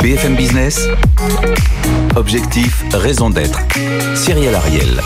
BFM 0.00 0.36
Business, 0.36 0.88
objectif, 2.16 2.84
raison 2.92 3.30
d'être. 3.30 3.58
Cyril 4.14 4.54
Ariel. 4.54 5.00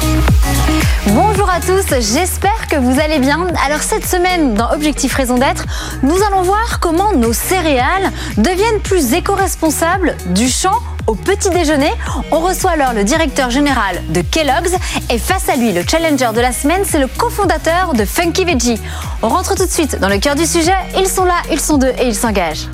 Bonjour 1.06 1.48
à 1.48 1.60
tous, 1.60 1.86
j'espère 2.00 2.66
que 2.68 2.76
vous 2.76 3.00
allez 3.00 3.18
bien. 3.18 3.46
Alors 3.64 3.80
cette 3.80 4.06
semaine, 4.06 4.54
dans 4.54 4.72
Objectif 4.72 5.14
Raison 5.14 5.38
d'être, 5.38 5.64
nous 6.02 6.16
allons 6.28 6.42
voir 6.42 6.80
comment 6.80 7.12
nos 7.12 7.32
céréales 7.32 8.10
deviennent 8.36 8.80
plus 8.80 9.14
éco-responsables 9.14 10.16
du 10.34 10.48
champ 10.48 10.82
au 11.06 11.14
petit 11.14 11.50
déjeuner. 11.50 11.90
On 12.30 12.40
reçoit 12.40 12.72
alors 12.72 12.92
le 12.92 13.04
directeur 13.04 13.50
général 13.50 14.02
de 14.10 14.20
Kellogg's 14.20 14.76
et 15.10 15.18
face 15.18 15.48
à 15.48 15.56
lui, 15.56 15.72
le 15.72 15.82
challenger 15.86 16.30
de 16.34 16.40
la 16.40 16.52
semaine, 16.52 16.82
c'est 16.84 16.98
le 16.98 17.06
cofondateur 17.06 17.94
de 17.94 18.04
Funky 18.04 18.44
Veggie. 18.44 18.80
On 19.22 19.28
rentre 19.28 19.54
tout 19.54 19.66
de 19.66 19.70
suite 19.70 19.98
dans 20.00 20.08
le 20.08 20.18
cœur 20.18 20.34
du 20.34 20.46
sujet. 20.46 20.76
Ils 20.98 21.08
sont 21.08 21.24
là, 21.24 21.42
ils 21.50 21.60
sont 21.60 21.78
deux 21.78 21.92
et 21.98 22.06
ils 22.06 22.14
s'engagent. 22.14 22.68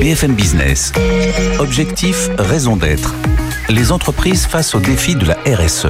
BFM 0.00 0.34
Business. 0.34 0.92
Objectif, 1.58 2.28
raison 2.38 2.76
d'être. 2.76 3.14
Les 3.68 3.92
entreprises 3.92 4.46
face 4.46 4.74
aux 4.74 4.80
défis 4.80 5.14
de 5.14 5.26
la 5.26 5.36
RSE. 5.46 5.88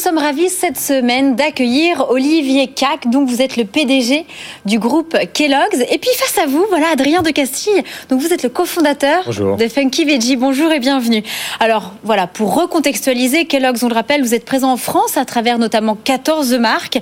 Nous 0.00 0.06
sommes 0.06 0.16
ravis 0.16 0.48
cette 0.48 0.78
semaine 0.78 1.36
d'accueillir 1.36 2.06
Olivier 2.08 2.68
Cac. 2.68 3.10
Donc 3.10 3.28
vous 3.28 3.42
êtes 3.42 3.58
le 3.58 3.66
PDG 3.66 4.24
du 4.64 4.78
groupe 4.78 5.14
Kellogg's. 5.34 5.84
Et 5.90 5.98
puis 5.98 6.08
face 6.16 6.38
à 6.42 6.46
vous, 6.46 6.64
voilà 6.70 6.86
Adrien 6.92 7.20
de 7.20 7.28
Castille. 7.28 7.82
Donc 8.08 8.18
vous 8.18 8.32
êtes 8.32 8.42
le 8.42 8.48
cofondateur 8.48 9.28
de 9.28 9.68
Funky 9.68 10.06
Veggie. 10.06 10.36
Bonjour 10.36 10.72
et 10.72 10.78
bienvenue. 10.78 11.22
Alors 11.60 11.92
voilà, 12.02 12.26
pour 12.26 12.54
recontextualiser, 12.54 13.44
Kellogg's, 13.44 13.82
on 13.82 13.88
le 13.88 13.94
rappelle, 13.94 14.22
vous 14.22 14.32
êtes 14.32 14.46
présent 14.46 14.72
en 14.72 14.78
France 14.78 15.18
à 15.18 15.26
travers 15.26 15.58
notamment 15.58 15.98
14 16.02 16.54
marques, 16.54 16.98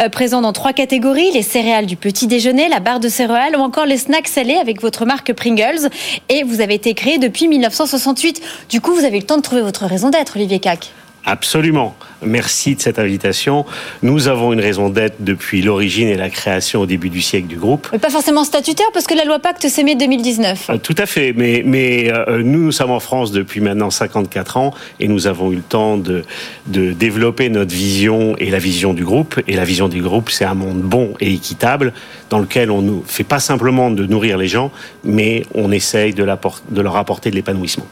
euh, 0.00 0.08
présents 0.08 0.40
dans 0.40 0.54
trois 0.54 0.72
catégories 0.72 1.30
les 1.32 1.42
céréales 1.42 1.84
du 1.84 1.96
petit 1.96 2.28
déjeuner, 2.28 2.70
la 2.70 2.80
barre 2.80 3.00
de 3.00 3.10
céréales 3.10 3.56
ou 3.56 3.60
encore 3.60 3.84
les 3.84 3.98
snacks 3.98 4.26
salés 4.26 4.56
avec 4.56 4.80
votre 4.80 5.04
marque 5.04 5.34
Pringles. 5.34 5.90
Et 6.30 6.44
vous 6.44 6.62
avez 6.62 6.76
été 6.76 6.94
créé 6.94 7.18
depuis 7.18 7.46
1968. 7.46 8.40
Du 8.70 8.80
coup, 8.80 8.94
vous 8.94 9.04
avez 9.04 9.18
eu 9.18 9.20
le 9.20 9.26
temps 9.26 9.36
de 9.36 9.42
trouver 9.42 9.60
votre 9.60 9.84
raison 9.84 10.08
d'être, 10.08 10.36
Olivier 10.36 10.60
Cac. 10.60 10.94
Absolument. 11.24 11.94
Merci 12.22 12.74
de 12.74 12.80
cette 12.80 12.98
invitation. 12.98 13.66
Nous 14.02 14.28
avons 14.28 14.52
une 14.52 14.60
raison 14.60 14.88
d'être 14.88 15.16
depuis 15.20 15.62
l'origine 15.62 16.08
et 16.08 16.16
la 16.16 16.30
création 16.30 16.80
au 16.80 16.86
début 16.86 17.10
du 17.10 17.20
siècle 17.20 17.46
du 17.46 17.56
groupe. 17.56 17.88
Mais 17.92 17.98
pas 17.98 18.10
forcément 18.10 18.44
statutaire, 18.44 18.86
parce 18.92 19.06
que 19.06 19.14
la 19.14 19.24
loi 19.24 19.38
Pacte 19.38 19.68
s'est 19.68 19.82
mise 19.82 19.98
2019. 19.98 20.70
Euh, 20.70 20.78
tout 20.78 20.94
à 20.96 21.06
fait. 21.06 21.32
Mais, 21.36 21.62
mais 21.64 22.10
euh, 22.10 22.42
nous, 22.42 22.64
nous 22.64 22.72
sommes 22.72 22.90
en 22.90 23.00
France 23.00 23.30
depuis 23.30 23.60
maintenant 23.60 23.90
54 23.90 24.56
ans 24.56 24.74
et 25.00 25.08
nous 25.08 25.26
avons 25.26 25.52
eu 25.52 25.56
le 25.56 25.62
temps 25.62 25.96
de, 25.96 26.24
de 26.66 26.92
développer 26.92 27.50
notre 27.50 27.74
vision 27.74 28.34
et 28.38 28.50
la 28.50 28.58
vision 28.58 28.94
du 28.94 29.04
groupe. 29.04 29.40
Et 29.46 29.54
la 29.54 29.64
vision 29.64 29.88
du 29.88 30.02
groupe, 30.02 30.30
c'est 30.30 30.44
un 30.44 30.54
monde 30.54 30.80
bon 30.80 31.14
et 31.20 31.32
équitable 31.32 31.92
dans 32.30 32.38
lequel 32.38 32.70
on 32.70 32.82
ne 32.82 33.00
fait 33.06 33.24
pas 33.24 33.38
simplement 33.38 33.90
de 33.90 34.06
nourrir 34.06 34.38
les 34.38 34.48
gens, 34.48 34.70
mais 35.04 35.44
on 35.54 35.70
essaye 35.72 36.14
de, 36.14 36.26
de 36.70 36.80
leur 36.80 36.96
apporter 36.96 37.30
de 37.30 37.34
l'épanouissement. 37.34 37.86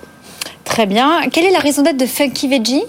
Très 0.64 0.86
bien. 0.86 1.20
Quelle 1.30 1.44
est 1.44 1.52
la 1.52 1.60
raison 1.60 1.82
d'être 1.82 1.96
de 1.96 2.06
Funky 2.06 2.48
Veggie? 2.48 2.82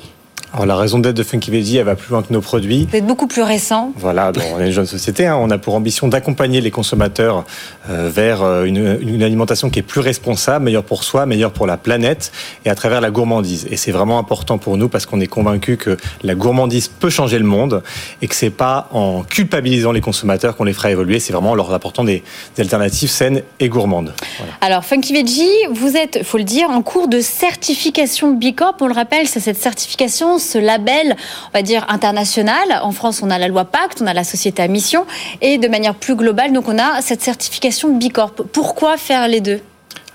Alors 0.58 0.66
la 0.66 0.76
raison 0.76 0.98
d'être 0.98 1.16
de 1.16 1.22
Funky 1.22 1.52
Veggie, 1.52 1.78
elle 1.78 1.86
va 1.86 1.96
plus 1.96 2.10
loin 2.10 2.24
que 2.24 2.34
nos 2.34 2.42
produits. 2.42 2.88
Vous 2.90 2.96
êtes 2.96 3.06
beaucoup 3.06 3.28
plus 3.28 3.44
récent. 3.44 3.94
Voilà, 3.96 4.32
on 4.56 4.60
est 4.60 4.66
une 4.66 4.72
jeune 4.72 4.88
société. 4.88 5.28
Hein. 5.28 5.38
On 5.40 5.52
a 5.52 5.60
pour 5.60 5.76
ambition 5.76 6.08
d'accompagner 6.08 6.62
les 6.62 6.72
consommateurs 6.72 7.46
euh, 7.92 8.10
vers 8.12 8.42
euh, 8.42 8.64
une, 8.64 8.98
une, 9.02 9.22
alimentation 9.22 9.70
qui 9.70 9.78
est 9.78 9.84
plus 9.84 10.02
responsable, 10.02 10.66
meilleure 10.66 10.84
pour 10.84 11.04
soi, 11.04 11.28
meilleure 11.28 11.52
pour 11.52 11.68
la 11.68 11.78
planète, 11.78 12.32
et 12.66 12.72
à 12.72 12.76
travers 12.76 13.02
la 13.02 13.12
gourmandise. 13.12 13.68
Et 13.70 13.78
c'est 13.78 13.92
vraiment 13.92 14.18
important 14.18 14.58
pour 14.58 14.78
nous 14.78 14.90
parce 14.90 15.06
qu'on 15.06 15.20
est 15.20 15.28
convaincu 15.28 15.78
que 15.78 15.96
la 16.24 16.34
gourmandise 16.34 16.88
peut 16.88 17.12
changer 17.12 17.38
le 17.38 17.46
monde 17.46 17.84
et 18.24 18.28
que 18.28 18.34
c'est 18.34 18.50
pas 18.50 18.90
en 18.94 19.22
culpabilisant 19.22 19.92
les 19.92 20.02
consommateurs 20.02 20.56
qu'on 20.56 20.64
les 20.64 20.74
fera 20.74 20.90
évoluer. 20.90 21.20
C'est 21.20 21.34
vraiment 21.34 21.52
en 21.52 21.56
leur 21.56 21.72
apportant 21.72 22.04
des, 22.04 22.24
des 22.56 22.64
alternatives 22.64 23.12
saines 23.12 23.44
et 23.60 23.70
gourmandes. 23.70 24.12
Voilà. 24.40 24.54
Alors 24.62 24.86
Funky 24.86 25.14
Veggie, 25.14 25.46
vous 25.72 25.96
êtes, 25.96 26.24
faut 26.24 26.40
le 26.40 26.44
dire, 26.44 26.72
en 26.72 26.82
cours 26.82 27.08
de 27.08 27.22
certification 27.22 28.32
Bicorp. 28.34 28.78
On 28.82 28.88
le 28.88 28.96
rappelle, 28.96 29.28
c'est 29.28 29.40
cette 29.40 29.58
certification 29.58 30.40
ce 30.48 30.58
label, 30.58 31.16
on 31.50 31.58
va 31.58 31.62
dire, 31.62 31.86
international. 31.90 32.80
En 32.82 32.92
France, 32.92 33.22
on 33.22 33.30
a 33.30 33.38
la 33.38 33.48
loi 33.48 33.66
Pacte, 33.66 34.02
on 34.02 34.08
a 34.08 34.14
la 34.14 34.24
société 34.24 34.62
à 34.64 34.68
mission, 34.68 35.06
et 35.42 35.58
de 35.58 35.68
manière 35.68 35.96
plus 35.96 36.16
globale, 36.16 36.54
donc 36.54 36.68
on 36.68 36.80
a 36.80 37.02
cette 37.02 37.22
certification 37.22 37.96
Bicorp. 37.96 38.34
Pourquoi 38.52 38.98
faire 38.98 39.28
les 39.28 39.42
deux? 39.42 39.62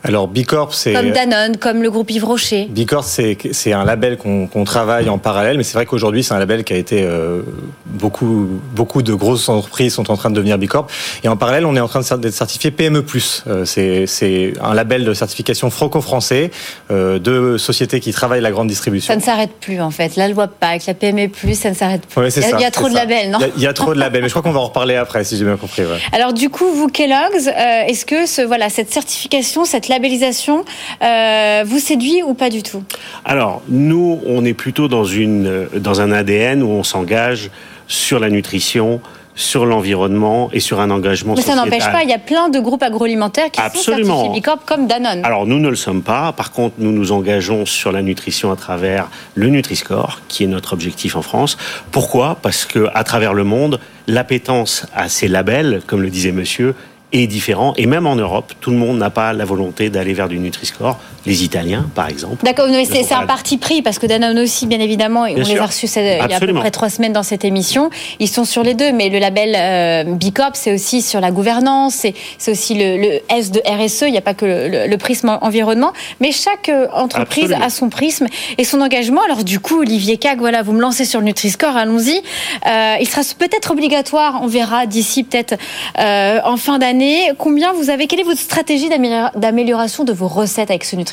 Alors 0.04 0.26
Bicorp, 0.26 0.74
c'est 0.74 0.94
comme 0.94 1.10
Danone, 1.10 1.56
comme 1.58 1.82
le 1.82 1.90
groupe 1.90 2.10
Yves 2.10 2.24
Rocher. 2.24 2.66
Bicorp, 2.68 3.04
c'est 3.04 3.38
c'est 3.52 3.72
un 3.72 3.84
label 3.84 4.18
qu'on 4.18 4.64
travaille 4.64 5.08
en 5.08 5.18
parallèle, 5.18 5.56
mais 5.56 5.62
c'est 5.62 5.74
vrai 5.74 5.86
qu'aujourd'hui 5.86 6.24
c'est 6.24 6.34
un 6.34 6.40
label 6.40 6.64
qui 6.64 6.72
a 6.72 6.76
été 6.76 7.02
euh, 7.02 7.42
beaucoup 7.86 8.48
beaucoup 8.74 9.02
de 9.02 9.14
grosses 9.14 9.48
entreprises 9.48 9.94
sont 9.94 10.10
en 10.10 10.16
train 10.16 10.30
de 10.30 10.34
devenir 10.34 10.58
Bicorp, 10.58 10.88
et 11.22 11.28
en 11.28 11.36
parallèle 11.36 11.66
on 11.66 11.76
est 11.76 11.80
en 11.80 11.86
train 11.86 12.00
d'être 12.16 12.34
certifié 12.34 12.72
PME+. 12.72 13.04
Euh, 13.46 13.64
c'est 13.64 14.06
c'est 14.06 14.54
un 14.60 14.74
label 14.74 15.04
de 15.04 15.14
certification 15.14 15.70
franco-français 15.70 16.50
euh, 16.90 17.20
de 17.20 17.56
sociétés 17.56 18.00
qui 18.00 18.12
travaillent 18.12 18.40
la 18.40 18.50
grande 18.50 18.68
distribution. 18.68 19.12
Ça 19.12 19.16
ne 19.16 19.22
s'arrête 19.22 19.52
plus 19.60 19.80
en 19.80 19.92
fait. 19.92 20.16
La 20.16 20.28
loi 20.28 20.48
PAC, 20.48 20.86
la 20.86 20.94
PME+, 20.94 21.30
ça 21.54 21.70
ne 21.70 21.74
s'arrête 21.74 22.06
plus. 22.06 22.20
Ouais, 22.20 22.28
il, 22.28 22.42
y 22.42 22.44
a, 22.44 22.48
ça, 22.48 22.56
il 22.58 22.62
y 22.62 22.64
a 22.64 22.70
trop 22.72 22.88
de 22.88 22.94
ça. 22.94 23.00
labels, 23.00 23.30
non 23.30 23.38
il 23.40 23.42
y, 23.42 23.44
a, 23.44 23.52
il 23.56 23.62
y, 23.62 23.66
a, 23.68 23.72
trop 23.72 23.94
de 23.94 24.00
labels, 24.00 24.22
mais 24.22 24.28
je 24.28 24.32
crois 24.32 24.42
qu'on 24.42 24.52
va 24.52 24.60
en 24.60 24.66
reparler 24.66 24.96
après 24.96 25.22
si 25.22 25.36
j'ai 25.36 25.44
bien 25.44 25.56
compris. 25.56 25.82
Ouais. 25.82 25.98
Alors 26.12 26.32
du 26.32 26.50
coup, 26.50 26.72
vous 26.72 26.88
Kellogg's, 26.88 27.46
euh, 27.46 27.86
est-ce 27.86 28.04
que 28.04 28.26
ce, 28.26 28.42
voilà 28.42 28.68
cette 28.68 28.92
certification, 28.92 29.64
cette 29.64 29.88
labellisation 29.92 30.64
euh, 31.02 31.62
vous 31.66 31.78
séduit 31.78 32.22
ou 32.22 32.34
pas 32.34 32.50
du 32.50 32.62
tout? 32.62 32.82
Alors, 33.24 33.62
nous, 33.68 34.20
on 34.26 34.44
est 34.44 34.54
plutôt 34.54 34.88
dans, 34.88 35.04
une, 35.04 35.68
dans 35.76 36.00
un 36.00 36.10
ADN 36.10 36.62
où 36.62 36.68
on 36.68 36.82
s'engage 36.82 37.50
sur 37.86 38.18
la 38.18 38.30
nutrition, 38.30 39.00
sur 39.34 39.64
l'environnement 39.64 40.50
et 40.52 40.60
sur 40.60 40.80
un 40.80 40.90
engagement 40.90 41.34
Mais 41.36 41.42
ça 41.42 41.54
n'empêche 41.54 41.90
pas, 41.90 42.02
il 42.02 42.10
y 42.10 42.14
a 42.14 42.18
plein 42.18 42.48
de 42.48 42.58
groupes 42.58 42.82
agroalimentaires 42.82 43.50
qui 43.50 43.60
Absolument. 43.60 44.04
sont 44.04 44.20
certifiés 44.24 44.40
Bicorp 44.40 44.64
comme 44.66 44.86
Danone. 44.86 45.24
Alors 45.24 45.46
nous 45.46 45.58
ne 45.58 45.68
le 45.68 45.76
sommes 45.76 46.02
pas. 46.02 46.32
Par 46.32 46.52
contre, 46.52 46.76
nous 46.78 46.92
nous 46.92 47.12
engageons 47.12 47.64
sur 47.64 47.92
la 47.92 48.02
nutrition 48.02 48.52
à 48.52 48.56
travers 48.56 49.08
le 49.34 49.48
Nutri-Score, 49.48 50.20
qui 50.28 50.44
est 50.44 50.48
notre 50.48 50.72
objectif 50.74 51.16
en 51.16 51.22
France. 51.22 51.56
Pourquoi? 51.90 52.38
Parce 52.42 52.64
que 52.64 52.88
à 52.94 53.04
travers 53.04 53.32
le 53.32 53.44
monde, 53.44 53.80
l'appétence 54.06 54.86
à 54.94 55.08
ces 55.08 55.28
labels, 55.28 55.82
comme 55.86 56.02
le 56.02 56.10
disait 56.10 56.32
Monsieur, 56.32 56.74
est 57.12 57.26
différent. 57.26 57.74
Et 57.76 57.86
même 57.86 58.06
en 58.06 58.16
Europe, 58.16 58.52
tout 58.60 58.70
le 58.70 58.76
monde 58.76 58.98
n'a 58.98 59.10
pas 59.10 59.32
la 59.32 59.44
volonté 59.44 59.90
d'aller 59.90 60.14
vers 60.14 60.28
du 60.28 60.38
Nutri-Score. 60.38 60.98
Les 61.26 61.44
Italiens, 61.44 61.86
par 61.94 62.08
exemple. 62.08 62.44
D'accord, 62.44 62.66
mais 62.68 62.84
c'est 62.84 63.12
un 63.12 63.26
parti 63.26 63.58
pris, 63.58 63.82
parce 63.82 63.98
que 63.98 64.06
Danone 64.06 64.38
aussi, 64.40 64.66
bien 64.66 64.80
évidemment, 64.80 65.24
bien 65.24 65.36
on 65.38 65.44
sûr. 65.44 65.54
les 65.54 65.60
a 65.60 65.66
reçus 65.66 65.86
il 65.96 66.02
y 66.02 66.08
a 66.08 66.36
à 66.36 66.40
peu 66.40 66.52
près 66.54 66.70
trois 66.70 66.90
semaines 66.90 67.12
dans 67.12 67.22
cette 67.22 67.44
émission. 67.44 67.90
Ils 68.18 68.28
sont 68.28 68.44
sur 68.44 68.62
les 68.62 68.74
deux, 68.74 68.92
mais 68.92 69.08
le 69.08 69.18
label 69.18 69.54
euh, 69.56 70.14
Bicorp, 70.14 70.52
c'est 70.54 70.74
aussi 70.74 71.02
sur 71.02 71.20
la 71.20 71.30
gouvernance, 71.30 72.06
c'est 72.38 72.50
aussi 72.50 72.74
le, 72.74 72.96
le, 72.96 73.20
S 73.28 73.50
de 73.50 73.60
RSE, 73.64 74.02
il 74.02 74.12
n'y 74.12 74.18
a 74.18 74.22
pas 74.22 74.34
que 74.34 74.46
le, 74.46 74.86
le, 74.88 74.96
prisme 74.98 75.38
environnement, 75.40 75.92
mais 76.20 76.32
chaque 76.32 76.68
euh, 76.68 76.86
entreprise 76.92 77.44
Absolument. 77.44 77.66
a 77.66 77.70
son 77.70 77.88
prisme 77.88 78.26
et 78.58 78.64
son 78.64 78.80
engagement. 78.80 79.22
Alors 79.24 79.44
du 79.44 79.60
coup, 79.60 79.80
Olivier 79.80 80.16
Cag, 80.16 80.38
voilà, 80.38 80.62
vous 80.62 80.72
me 80.72 80.80
lancez 80.80 81.04
sur 81.04 81.20
le 81.20 81.26
Nutri-Score, 81.26 81.76
allons-y. 81.76 82.22
Euh, 82.66 82.96
il 83.00 83.08
sera 83.08 83.22
peut-être 83.38 83.70
obligatoire, 83.70 84.40
on 84.42 84.46
verra 84.46 84.86
d'ici 84.86 85.24
peut-être 85.24 85.54
euh, 85.98 86.38
en 86.44 86.56
fin 86.56 86.78
d'année 86.78 87.30
Combien 87.38 87.72
vous 87.72 87.90
avez 87.90 88.06
Quelle 88.06 88.20
est 88.20 88.24
votre 88.24 88.40
stratégie 88.40 88.88
d'amélioration 88.88 90.04
de 90.04 90.12
vos 90.12 90.28
recettes 90.28 90.70
avec 90.70 90.84
ce 90.84 90.96
Nutri-Score? 90.96 91.11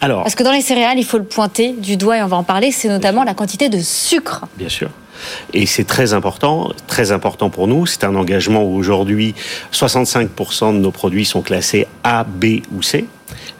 Alors, 0.00 0.22
Parce 0.22 0.34
que 0.34 0.42
dans 0.42 0.52
les 0.52 0.60
céréales, 0.60 0.98
il 0.98 1.04
faut 1.04 1.18
le 1.18 1.24
pointer 1.24 1.72
du 1.72 1.96
doigt 1.96 2.18
et 2.18 2.22
on 2.22 2.26
va 2.26 2.36
en 2.36 2.44
parler, 2.44 2.70
c'est 2.70 2.88
notamment 2.88 3.24
la 3.24 3.34
quantité 3.34 3.68
de 3.68 3.78
sucre. 3.78 4.44
Bien 4.56 4.68
sûr. 4.68 4.90
Et 5.52 5.66
c'est 5.66 5.84
très 5.84 6.12
important, 6.12 6.72
très 6.86 7.12
important 7.12 7.50
pour 7.50 7.66
nous. 7.66 7.86
C'est 7.86 8.04
un 8.04 8.14
engagement 8.14 8.62
où 8.62 8.76
aujourd'hui, 8.76 9.34
65% 9.72 10.74
de 10.74 10.78
nos 10.78 10.90
produits 10.90 11.24
sont 11.24 11.42
classés 11.42 11.86
A, 12.04 12.24
B 12.24 12.60
ou 12.74 12.82
C. 12.82 13.06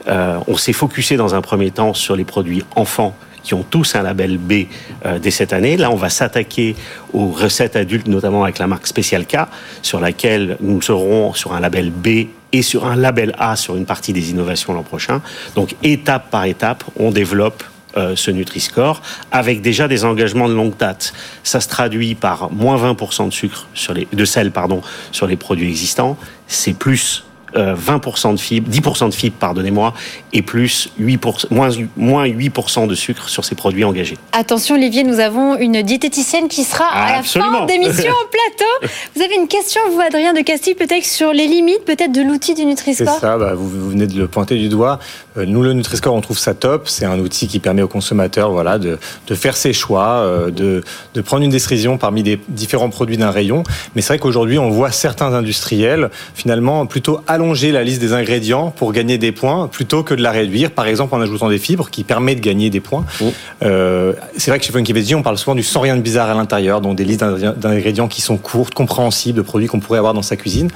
Euh, 0.09 0.39
on 0.47 0.57
s'est 0.57 0.73
focusé 0.73 1.17
dans 1.17 1.35
un 1.35 1.41
premier 1.41 1.71
temps 1.71 1.95
sur 1.95 2.15
les 2.17 2.25
produits 2.25 2.65
enfants 2.77 3.15
qui 3.43 3.55
ont 3.55 3.65
tous 3.69 3.95
un 3.95 4.03
label 4.03 4.39
B 4.39 4.67
euh, 5.05 5.19
dès 5.21 5.31
cette 5.31 5.53
année. 5.53 5.77
Là, 5.77 5.91
on 5.93 5.97
va 5.97 6.11
s'attaquer 6.11 6.75
aux 7.13 7.29
recettes 7.29 7.77
adultes, 7.77 8.09
notamment 8.09 8.43
avec 8.43 8.59
la 8.59 8.67
marque 8.67 8.89
Special 8.89 9.25
K, 9.25 9.47
sur 9.83 10.01
laquelle 10.01 10.57
nous 10.61 10.83
serons 10.83 11.33
sur 11.33 11.53
un 11.53 11.61
label 11.61 11.91
B 11.91 12.27
et 12.57 12.63
sur 12.63 12.87
un 12.87 12.97
label 12.97 13.35
A 13.39 13.55
sur 13.55 13.77
une 13.77 13.85
partie 13.85 14.13
des 14.13 14.31
innovations 14.31 14.73
l'an 14.73 14.83
prochain. 14.83 15.21
Donc, 15.55 15.75
étape 15.83 16.31
par 16.31 16.45
étape, 16.45 16.85
on 16.97 17.11
développe 17.11 17.63
euh, 17.97 18.17
ce 18.17 18.31
Nutri-Score 18.31 19.03
avec 19.31 19.61
déjà 19.61 19.89
des 19.89 20.05
engagements 20.05 20.49
de 20.49 20.55
longue 20.55 20.77
date. 20.77 21.13
Ça 21.43 21.61
se 21.61 21.69
traduit 21.69 22.15
par 22.15 22.51
moins 22.51 22.77
20% 22.77 23.29
de 23.29 23.33
sucre 23.33 23.69
sur 23.75 23.93
les, 23.93 24.09
de 24.11 24.25
sel, 24.25 24.53
pardon, 24.53 24.81
sur 25.13 25.27
les 25.27 25.37
produits 25.37 25.69
existants. 25.69 26.17
C'est 26.47 26.75
plus 26.75 27.26
20% 27.57 28.33
de 28.35 28.41
fibres, 28.41 28.71
10% 28.71 29.09
de 29.11 29.15
fibres, 29.15 29.37
pardonnez-moi, 29.39 29.95
et 30.33 30.43
plus 30.43 30.91
8%, 31.01 31.47
moins, 31.51 31.71
moins 31.97 32.27
8% 32.27 32.87
de 32.87 32.95
sucre 32.95 33.29
sur 33.29 33.45
ces 33.45 33.55
produits 33.55 33.85
engagés. 33.85 34.19
Attention, 34.33 34.75
Olivier, 34.75 35.03
nous 35.05 35.21
avons 35.21 35.57
une 35.57 35.83
diététicienne 35.83 36.49
qui 36.49 36.65
sera 36.65 36.85
Ah, 36.93 37.05
à 37.07 37.17
la 37.17 37.23
fin 37.23 37.67
d'émission 37.67 38.13
au 38.13 38.29
plateau. 38.29 38.95
Vous 39.17 39.23
avez 39.23 39.35
une 39.37 39.49
question, 39.49 39.81
vous, 39.91 40.01
Adrien 40.01 40.33
de 40.35 40.41
Castille, 40.41 40.75
peut-être 40.75 41.05
sur 41.05 41.33
les 41.33 41.47
limites, 41.47 41.85
peut-être 41.85 42.13
de 42.13 42.23
l'outil 42.23 42.55
du 42.55 42.63
C'est 42.63 42.67
Nutri-Score? 42.67 43.19
ça, 43.19 43.39
bah, 43.39 43.55
vous, 43.55 43.69
vous 43.69 43.91
venez 43.91 44.07
de 44.07 44.19
le 44.19 44.29
pointer 44.29 44.57
du 44.57 44.69
doigt. 44.69 44.99
Nous, 45.44 45.62
le 45.62 45.72
Nutri-Score, 45.72 46.15
on 46.15 46.21
trouve 46.21 46.38
ça 46.38 46.54
top. 46.54 46.88
C'est 46.88 47.04
un 47.04 47.18
outil 47.18 47.48
qui 47.48 47.59
permet 47.59 47.83
aux 47.83 47.88
consommateurs 47.88 48.50
voilà, 48.50 48.78
de, 48.78 48.98
de 49.27 49.34
faire 49.34 49.56
ses 49.56 49.72
choix, 49.72 50.27
de, 50.50 50.83
de 51.15 51.21
prendre 51.21 51.42
une 51.42 51.50
décision 51.50 51.98
parmi 51.98 52.22
des 52.22 52.41
différents 52.48 52.91
produits 52.91 53.16
d'un 53.16 53.30
rayon. 53.30 53.62
Mais 53.94 54.03
c'est 54.03 54.09
vrai 54.09 54.18
qu'aujourd'hui, 54.18 54.59
on 54.59 54.71
voit 54.71 54.91
certains 54.91 55.34
industriels 55.34 56.10
finalement 56.34 56.86
plutôt 56.86 57.21
allonger 57.27 57.72
la 57.72 57.83
liste 57.83 58.00
des 58.00 58.12
ingrédients 58.12 58.71
pour 58.71 58.92
gagner 58.92 59.18
des 59.18 59.33
points 59.33 59.68
plutôt 59.68 60.03
que 60.03 60.15
de 60.15 60.22
la 60.22 60.30
réduire, 60.30 60.71
par 60.71 60.86
exemple 60.86 61.15
en 61.15 61.21
ajoutant 61.21 61.48
des 61.48 61.59
fibres 61.59 61.91
qui 61.91 62.04
permet 62.04 62.34
de 62.34 62.41
gagner 62.41 62.71
des 62.71 62.80
points. 62.80 63.04
Oh. 63.21 63.33
Euh, 63.62 64.12
c'est 64.36 64.50
vrai 64.50 64.59
que 64.59 64.65
chez 64.65 64.72
Funky 64.72 64.92
Veggie, 64.92 65.15
on 65.15 65.22
parle 65.22 65.38
souvent 65.38 65.54
du 65.54 65.62
sans 65.62 65.80
rien 65.80 65.97
de 65.97 66.03
bizarre 66.03 66.30
à 66.30 66.34
l'intérieur, 66.34 66.80
donc 66.80 66.97
des 66.97 67.04
listes 67.04 67.24
d'ingrédients 67.24 68.09
qui 68.09 68.22
sont 68.22 68.36
courtes, 68.36 68.74
compréhensibles, 68.74 69.36
de 69.38 69.42
produits 69.42 69.68
qu'on 69.68 69.80
pourrait 69.80 69.98
avoir 69.98 70.15
dans 70.15 70.22
sa 70.22 70.36
cuisine. 70.36 70.71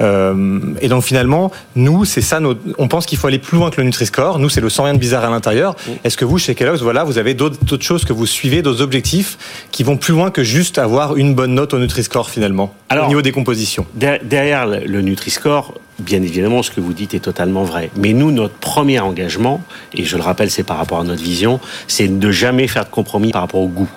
Euh, 0.00 0.58
et 0.80 0.88
donc 0.88 1.04
finalement, 1.04 1.50
nous, 1.76 2.04
c'est 2.04 2.20
ça. 2.20 2.40
on 2.78 2.88
pense 2.88 3.06
qu'il 3.06 3.18
faut 3.18 3.26
aller 3.26 3.38
plus 3.38 3.58
loin 3.58 3.70
que 3.70 3.80
le 3.80 3.84
Nutri-Score. 3.84 4.38
Nous, 4.38 4.48
c'est 4.48 4.60
le 4.60 4.68
sans 4.68 4.84
rien 4.84 4.94
de 4.94 4.98
bizarre 4.98 5.24
à 5.24 5.30
l'intérieur. 5.30 5.74
Mm. 5.86 5.90
Est-ce 6.04 6.16
que 6.16 6.24
vous, 6.24 6.38
chez 6.38 6.54
Kellogg's, 6.54 6.82
voilà, 6.82 7.04
vous 7.04 7.18
avez 7.18 7.34
d'autres 7.34 7.82
choses 7.82 8.04
que 8.04 8.12
vous 8.12 8.26
suivez, 8.26 8.62
d'autres 8.62 8.82
objectifs 8.82 9.38
qui 9.70 9.82
vont 9.82 9.96
plus 9.96 10.12
loin 10.12 10.30
que 10.30 10.42
juste 10.42 10.78
avoir 10.78 11.16
une 11.16 11.34
bonne 11.34 11.54
note 11.54 11.74
au 11.74 11.78
Nutri-Score 11.78 12.30
finalement, 12.30 12.74
au 12.90 13.06
niveau 13.08 13.22
des 13.22 13.32
compositions? 13.32 13.86
Derrière 13.94 14.66
le 14.66 15.00
Nutri-Score, 15.00 15.74
bien 16.00 16.22
évidemment, 16.22 16.62
ce 16.62 16.70
que 16.70 16.80
vous 16.80 16.92
dites 16.92 17.14
est 17.14 17.20
totalement 17.20 17.64
vrai. 17.64 17.90
Mais 17.96 18.12
nous, 18.12 18.32
notre 18.32 18.54
premier 18.54 19.00
engagement, 19.00 19.60
et 19.92 20.04
je 20.04 20.16
le 20.16 20.22
rappelle, 20.22 20.50
c'est 20.50 20.62
par 20.62 20.78
rapport 20.78 21.00
à 21.00 21.04
notre 21.04 21.22
vision, 21.22 21.60
c'est 21.86 22.08
de 22.08 22.26
ne 22.26 22.32
jamais 22.32 22.66
faire 22.66 22.84
de 22.84 22.90
compromis 22.90 23.32
par 23.32 23.42
rapport 23.42 23.60
au 23.60 23.68
goût. 23.68 23.88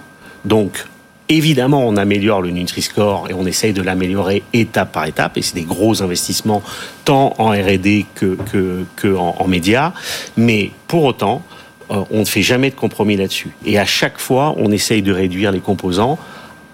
Donc, 0.45 0.85
Évidemment, 1.29 1.87
on 1.87 1.95
améliore 1.95 2.41
le 2.41 2.49
Nutri-Score 2.49 3.27
et 3.29 3.33
on 3.33 3.45
essaye 3.45 3.71
de 3.73 3.81
l'améliorer 3.81 4.43
étape 4.51 4.91
par 4.91 5.05
étape. 5.05 5.37
Et 5.37 5.41
c'est 5.41 5.55
des 5.55 5.63
gros 5.63 6.03
investissements, 6.03 6.61
tant 7.05 7.33
en 7.37 7.49
R&D 7.51 8.05
que, 8.15 8.37
que, 8.95 9.15
en, 9.15 9.47
médias. 9.47 9.93
Mais 10.35 10.71
pour 10.87 11.05
autant, 11.05 11.41
euh, 11.91 12.03
on 12.11 12.19
ne 12.19 12.25
fait 12.25 12.41
jamais 12.41 12.69
de 12.69 12.75
compromis 12.75 13.15
là-dessus. 13.15 13.51
Et 13.65 13.79
à 13.79 13.85
chaque 13.85 14.19
fois, 14.19 14.53
on 14.57 14.71
essaye 14.71 15.01
de 15.01 15.13
réduire 15.13 15.51
les 15.51 15.61
composants 15.61 16.19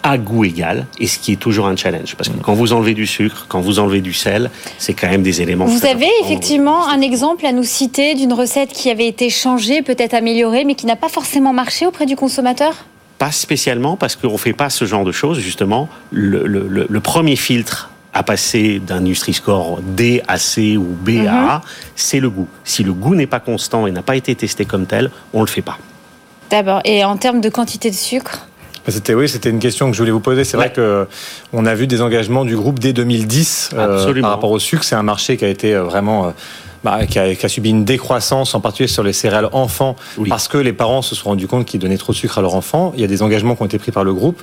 à 0.02 0.18
goût 0.18 0.46
égal, 0.46 0.86
et 0.98 1.08
ce 1.08 1.20
qui 1.20 1.34
est 1.34 1.36
toujours 1.36 1.68
un 1.68 1.76
challenge. 1.76 2.16
Parce 2.16 2.30
que 2.30 2.38
quand 2.38 2.54
vous 2.54 2.72
enlevez 2.72 2.94
du 2.94 3.06
sucre, 3.06 3.46
quand 3.50 3.60
vous 3.60 3.80
enlevez 3.80 4.02
du 4.02 4.14
sel, 4.14 4.50
c'est 4.78 4.94
quand 4.94 5.10
même 5.10 5.24
des 5.24 5.42
éléments. 5.42 5.66
Vous 5.66 5.86
avez 5.86 6.08
effectivement 6.24 6.88
un 6.88 7.02
exemple 7.02 7.46
à 7.46 7.52
nous 7.52 7.64
citer 7.64 8.16
d'une 8.16 8.32
recette 8.32 8.72
qui 8.72 8.90
avait 8.90 9.08
été 9.08 9.30
changée, 9.30 9.82
peut-être 9.82 10.14
améliorée, 10.14 10.64
mais 10.64 10.76
qui 10.76 10.86
n'a 10.86 10.96
pas 10.96 11.10
forcément 11.10 11.52
marché 11.52 11.86
auprès 11.86 12.06
du 12.06 12.16
consommateur? 12.16 12.86
Pas 13.20 13.32
spécialement 13.32 13.98
parce 13.98 14.16
qu'on 14.16 14.32
ne 14.32 14.38
fait 14.38 14.54
pas 14.54 14.72
ce 14.72 14.86
genre 14.86 15.04
de 15.04 15.12
choses, 15.12 15.40
justement. 15.40 15.90
Le, 16.12 17.00
premier 17.00 17.36
filtre 17.36 17.92
à 18.14 18.24
passer 18.24 18.80
d'un 18.80 19.02
Nutri-Score 19.02 19.82
D 19.84 20.24
à 20.28 20.40
C 20.40 20.78
ou 20.78 20.98
B 21.00 21.28
à 21.28 21.54
A, 21.54 21.58
mhm. 21.58 21.64
c'est 21.96 22.20
le 22.20 22.32
goût. 22.32 22.48
Si 22.64 22.84
le 22.84 22.94
goût 22.94 23.14
n'est 23.14 23.28
pas 23.28 23.40
constant 23.40 23.86
et 23.86 23.92
n'a 23.92 24.02
pas 24.02 24.16
été 24.16 24.34
testé 24.34 24.66
comme 24.66 24.88
tel, 24.88 25.12
on 25.34 25.42
ne 25.42 25.46
le 25.46 25.50
fait 25.50 25.62
pas. 25.62 25.78
D'abord. 26.50 26.82
Et 26.86 27.06
en 27.06 27.18
termes 27.18 27.42
de 27.42 27.50
quantité 27.50 27.92
de 27.92 27.96
sucre? 27.96 28.48
C'était 28.88 29.14
oui, 29.14 29.30
c'était 29.30 29.50
une 29.50 29.60
question 29.60 29.90
que 29.90 29.94
je 29.94 30.02
voulais 30.02 30.12
vous 30.12 30.20
poser. 30.20 30.44
C'est 30.44 30.58
vrai 30.58 30.72
que 30.72 31.08
on 31.54 31.66
a 31.66 31.76
vu 31.76 31.88
des 31.88 32.02
engagements 32.02 32.46
du 32.46 32.56
groupe 32.56 32.80
dès 32.80 32.94
2010 32.94 33.72
euh, 33.74 34.22
par 34.22 34.32
rapport 34.32 34.52
au 34.52 34.60
sucre. 34.60 34.84
C'est 34.84 34.96
un 34.96 35.04
marché 35.04 35.38
qui 35.38 35.46
a 35.46 35.50
été 35.50 35.76
euh, 35.76 35.84
vraiment 35.84 36.28
euh, 36.28 36.32
bah, 36.84 37.06
qui, 37.06 37.20
a, 37.20 37.36
qui, 37.36 37.46
a, 37.46 37.50
subi 37.50 37.72
une 37.72 37.84
décroissance, 37.84 38.56
en 38.56 38.62
particulier 38.62 38.88
sur 38.88 39.04
les 39.04 39.14
céréales 39.14 39.50
enfants, 39.52 39.96
parce 40.30 40.48
que 40.48 40.58
les 40.58 40.72
parents 40.72 41.02
se 41.02 41.14
sont 41.14 41.30
rendus 41.30 41.48
compte 41.48 41.66
qu'ils 41.66 41.80
donnaient 41.80 41.98
trop 41.98 42.14
de 42.14 42.18
sucre 42.18 42.38
à 42.38 42.42
leurs 42.42 42.56
enfants. 42.56 42.94
Il 42.96 43.02
y 43.02 43.04
a 43.04 43.08
des 43.08 43.22
engagements 43.22 43.56
qui 43.56 43.64
ont 43.64 43.66
été 43.66 43.78
pris 43.80 43.92
par 43.92 44.04
le 44.04 44.14
groupe. 44.14 44.42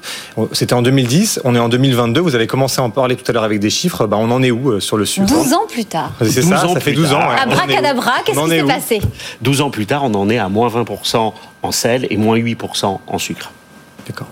C'était 0.53 0.75
en 0.75 0.83
2010, 0.83 1.41
on 1.44 1.55
est 1.55 1.59
en 1.59 1.69
2022, 1.69 2.21
vous 2.21 2.35
avez 2.35 2.47
commencé 2.47 2.81
à 2.81 2.85
en 2.85 2.91
parler 2.91 3.17
tout 3.17 3.25
à 3.29 3.33
l'heure 3.33 3.44
avec 3.44 3.59
des 3.59 3.71
chiffres. 3.71 4.06
Bah, 4.06 4.19
on 4.21 4.31
en 4.31 4.43
est 4.43 4.50
où 4.50 4.73
euh, 4.73 4.81
sur 4.81 4.97
le 4.97 5.06
sucre 5.06 5.27
12 5.27 5.55
ans 5.55 5.67
plus 5.69 5.87
tard. 5.87 6.12
C'est 6.21 6.43
ça, 6.43 6.69
ça 6.69 6.81
fait 6.81 6.93
12 6.93 7.12
ans. 7.15 7.19
Ouais. 7.21 7.41
Abracadabra, 7.41 8.12
qu'est-ce 8.25 8.38
qui 8.38 8.50
s'est 8.50 8.62
passé? 8.65 9.00
12 9.41 9.61
ans 9.62 9.71
plus 9.71 9.87
tard, 9.87 10.05
on 10.05 10.15
en 10.15 10.29
est 10.29 10.38
à 10.38 10.49
moins 10.49 10.69
20% 10.69 11.33
en 11.62 11.73
sel 11.73 12.06
et 12.11 12.17
moins 12.17 12.37
8% 12.37 12.99
en 13.06 13.19
sucre. 13.19 13.50
D'accord. 14.06 14.29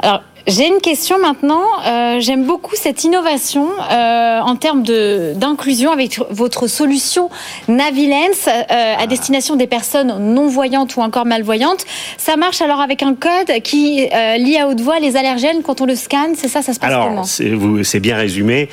Alors, 0.00 0.22
j'ai 0.48 0.66
une 0.66 0.80
question 0.80 1.18
maintenant. 1.18 1.62
Euh, 1.86 2.20
j'aime 2.20 2.46
beaucoup 2.46 2.74
cette 2.74 3.04
innovation 3.04 3.68
euh, 3.90 4.40
en 4.40 4.56
termes 4.56 4.82
d'inclusion 4.82 5.92
avec 5.92 6.18
votre 6.30 6.68
solution 6.68 7.28
Navilens 7.68 8.48
euh, 8.48 8.94
à 8.98 9.06
destination 9.06 9.56
des 9.56 9.66
personnes 9.66 10.32
non-voyantes 10.34 10.96
ou 10.96 11.02
encore 11.02 11.26
malvoyantes. 11.26 11.84
Ça 12.16 12.36
marche 12.36 12.62
alors 12.62 12.80
avec 12.80 13.02
un 13.02 13.14
code 13.14 13.60
qui 13.62 14.08
lie 14.38 14.56
à 14.58 14.68
haute 14.68 14.80
voix 14.80 15.00
les 15.00 15.16
allergènes 15.16 15.62
quand 15.62 15.82
on 15.82 15.86
le 15.86 15.96
scanne. 15.96 16.34
C'est 16.34 16.48
ça, 16.48 16.62
ça 16.62 16.72
se 16.72 16.80
passe 16.80 16.90
alors, 16.90 17.08
comment? 17.08 17.24
C'est 17.24 18.00
bien 18.00 18.16
résumé. 18.16 18.70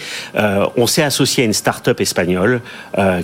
on 0.78 0.88
s'est 0.88 1.04
associé 1.04 1.44
à 1.44 1.46
une 1.46 1.54
start-up 1.54 2.00
espagnole 2.00 2.62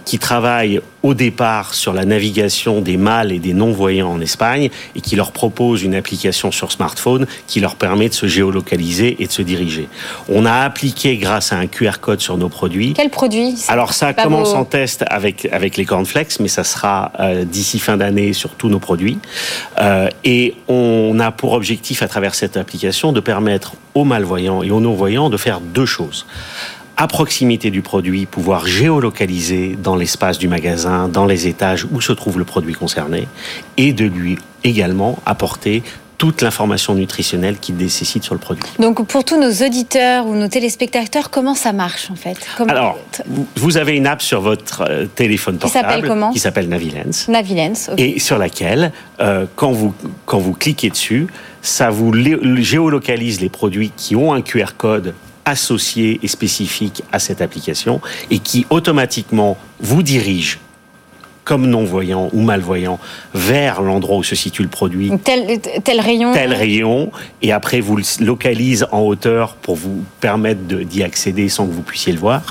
qui 0.04 0.20
travaille 0.20 0.82
au 1.04 1.14
départ 1.14 1.74
sur 1.74 1.94
la 1.94 2.06
navigation 2.06 2.82
des 2.82 2.98
mâles 2.98 3.32
et 3.32 3.40
des 3.40 3.54
non-voyants 3.54 4.12
en 4.12 4.22
Espagne 4.22 4.70
et 4.96 5.02
qui 5.02 5.16
leur 5.16 5.32
propose 5.32 5.84
une 5.84 5.96
application 5.96 6.52
sur 6.52 6.72
smartphone 6.72 7.26
qui 7.48 7.60
leur 7.60 7.76
permet 7.76 8.10
de 8.10 8.14
se 8.14 8.28
géolocaliser 8.28 9.18
et 9.20 9.28
de 9.28 9.32
se 9.32 9.42
diriger. 9.42 9.88
On 10.30 10.46
a 10.46 10.54
appliqué 10.54 11.18
grâce 11.18 11.52
à 11.52 11.58
un 11.58 11.68
QR 11.68 12.00
code 12.00 12.22
sur 12.22 12.38
nos 12.38 12.50
produits. 12.50 12.94
Quel 12.94 13.10
produit? 13.10 13.56
Alors 13.68 13.94
ça 13.94 14.14
commence 14.14 14.54
en 14.54 14.66
test 14.66 15.04
avec 15.08 15.48
avec 15.52 15.78
les 15.78 15.86
cornflakes, 15.86 16.40
mais 16.40 16.48
ça 16.48 16.64
sera 16.64 17.12
euh, 17.20 17.46
d'ici 17.46 17.80
fin 17.80 17.98
d'année 17.98 18.34
sur 18.34 18.52
tous 18.52 18.70
nos 18.70 18.80
produits. 18.80 19.18
Euh, 19.80 20.10
et 20.24 20.56
on 20.68 21.20
a 21.20 21.32
pour 21.32 21.54
objectif 21.54 22.02
à 22.04 22.08
travers 22.08 22.36
cette 22.36 22.58
application 22.58 23.12
de 23.12 23.20
permettre 23.20 23.74
aux 23.96 24.04
malvoyants 24.04 24.64
et 24.64 24.72
aux 24.72 24.80
non-voyants 24.80 25.30
de 25.30 25.38
faire 25.38 25.60
deux 25.60 25.86
choses 25.86 26.26
à 26.98 27.08
proximité 27.08 27.72
du 27.72 27.82
produit, 27.82 28.26
pouvoir 28.26 28.68
géolocaliser 28.68 29.78
dans 29.82 29.96
l'espace 29.96 30.38
du 30.38 30.48
magasin, 30.48 31.08
dans 31.08 31.26
les 31.26 31.48
étages 31.48 31.88
où 31.92 32.02
se 32.02 32.14
trouve 32.14 32.38
le 32.38 32.46
produit 32.46 32.74
concerné, 32.74 33.28
et 33.78 33.94
de 33.94 34.06
lui 34.06 34.38
également 34.64 35.18
apporter 35.26 35.84
toute 36.22 36.44
l'information 36.44 36.94
nutritionnelle 36.94 37.58
qu'il 37.58 37.78
nécessite 37.78 38.24
sur 38.24 38.36
le 38.36 38.40
produit. 38.40 38.62
Donc 38.78 39.04
pour 39.08 39.24
tous 39.24 39.40
nos 39.40 39.66
auditeurs 39.66 40.28
ou 40.28 40.36
nos 40.36 40.50
téléspectateurs, 40.50 41.32
comment 41.32 41.56
ça 41.56 41.74
marche 41.74 42.12
en 42.12 42.16
fait? 42.16 42.38
Alors, 42.68 43.00
vous 43.56 43.78
avez 43.78 43.98
une 43.98 44.06
app 44.06 44.22
sur 44.22 44.40
votre 44.40 44.84
euh, 44.88 45.08
téléphone 45.08 45.58
portable 45.58 45.88
qui 45.88 45.92
s'appelle 45.94 46.08
comment? 46.08 46.32
Qui 46.32 46.38
s'appelle 46.38 46.70
Navilens. 46.70 47.28
Navilens. 47.28 47.90
Et 47.98 48.20
sur 48.20 48.38
laquelle, 48.38 48.92
euh, 49.20 49.48
quand 49.56 49.72
vous 49.72 49.96
quand 50.28 50.38
vous 50.38 50.54
cliquez 50.54 50.92
dessus, 50.92 51.26
ça 51.64 51.90
vous 51.90 52.14
géolocalise 52.14 53.42
les 53.42 53.50
produits 53.50 53.92
qui 53.98 54.16
ont 54.16 54.32
un 54.32 54.44
QR 54.44 54.74
code 54.78 55.16
associé 55.46 56.20
et 56.24 56.28
spécifique 56.28 57.04
à 57.12 57.20
cette 57.20 57.42
application 57.42 58.02
et 58.30 58.40
qui 58.40 58.66
automatiquement 58.70 59.58
vous 59.80 60.04
dirige 60.04 60.60
comme 61.44 61.68
non-voyant 61.68 62.30
ou 62.34 62.42
malvoyant 62.42 63.00
vers 63.34 63.82
l'endroit 63.82 64.18
où 64.18 64.24
se 64.24 64.36
situe 64.36 64.62
le 64.62 64.70
produit. 64.70 65.12
Tel, 65.24 65.60
tel 65.84 66.00
rayon. 66.00 66.34
Tel 66.34 66.54
rayon. 66.54 67.12
Et 67.42 67.52
après, 67.52 67.80
vous 67.80 67.98
le 67.98 68.04
localise 68.24 68.86
en 68.92 69.02
hauteur 69.02 69.56
pour 69.56 69.76
vous 69.76 70.04
permettre 70.20 70.62
d'y 70.62 71.04
accéder 71.04 71.50
sans 71.50 71.66
que 71.66 71.72
vous 71.72 71.82
puissiez 71.82 72.14
le 72.14 72.20
voir. 72.20 72.44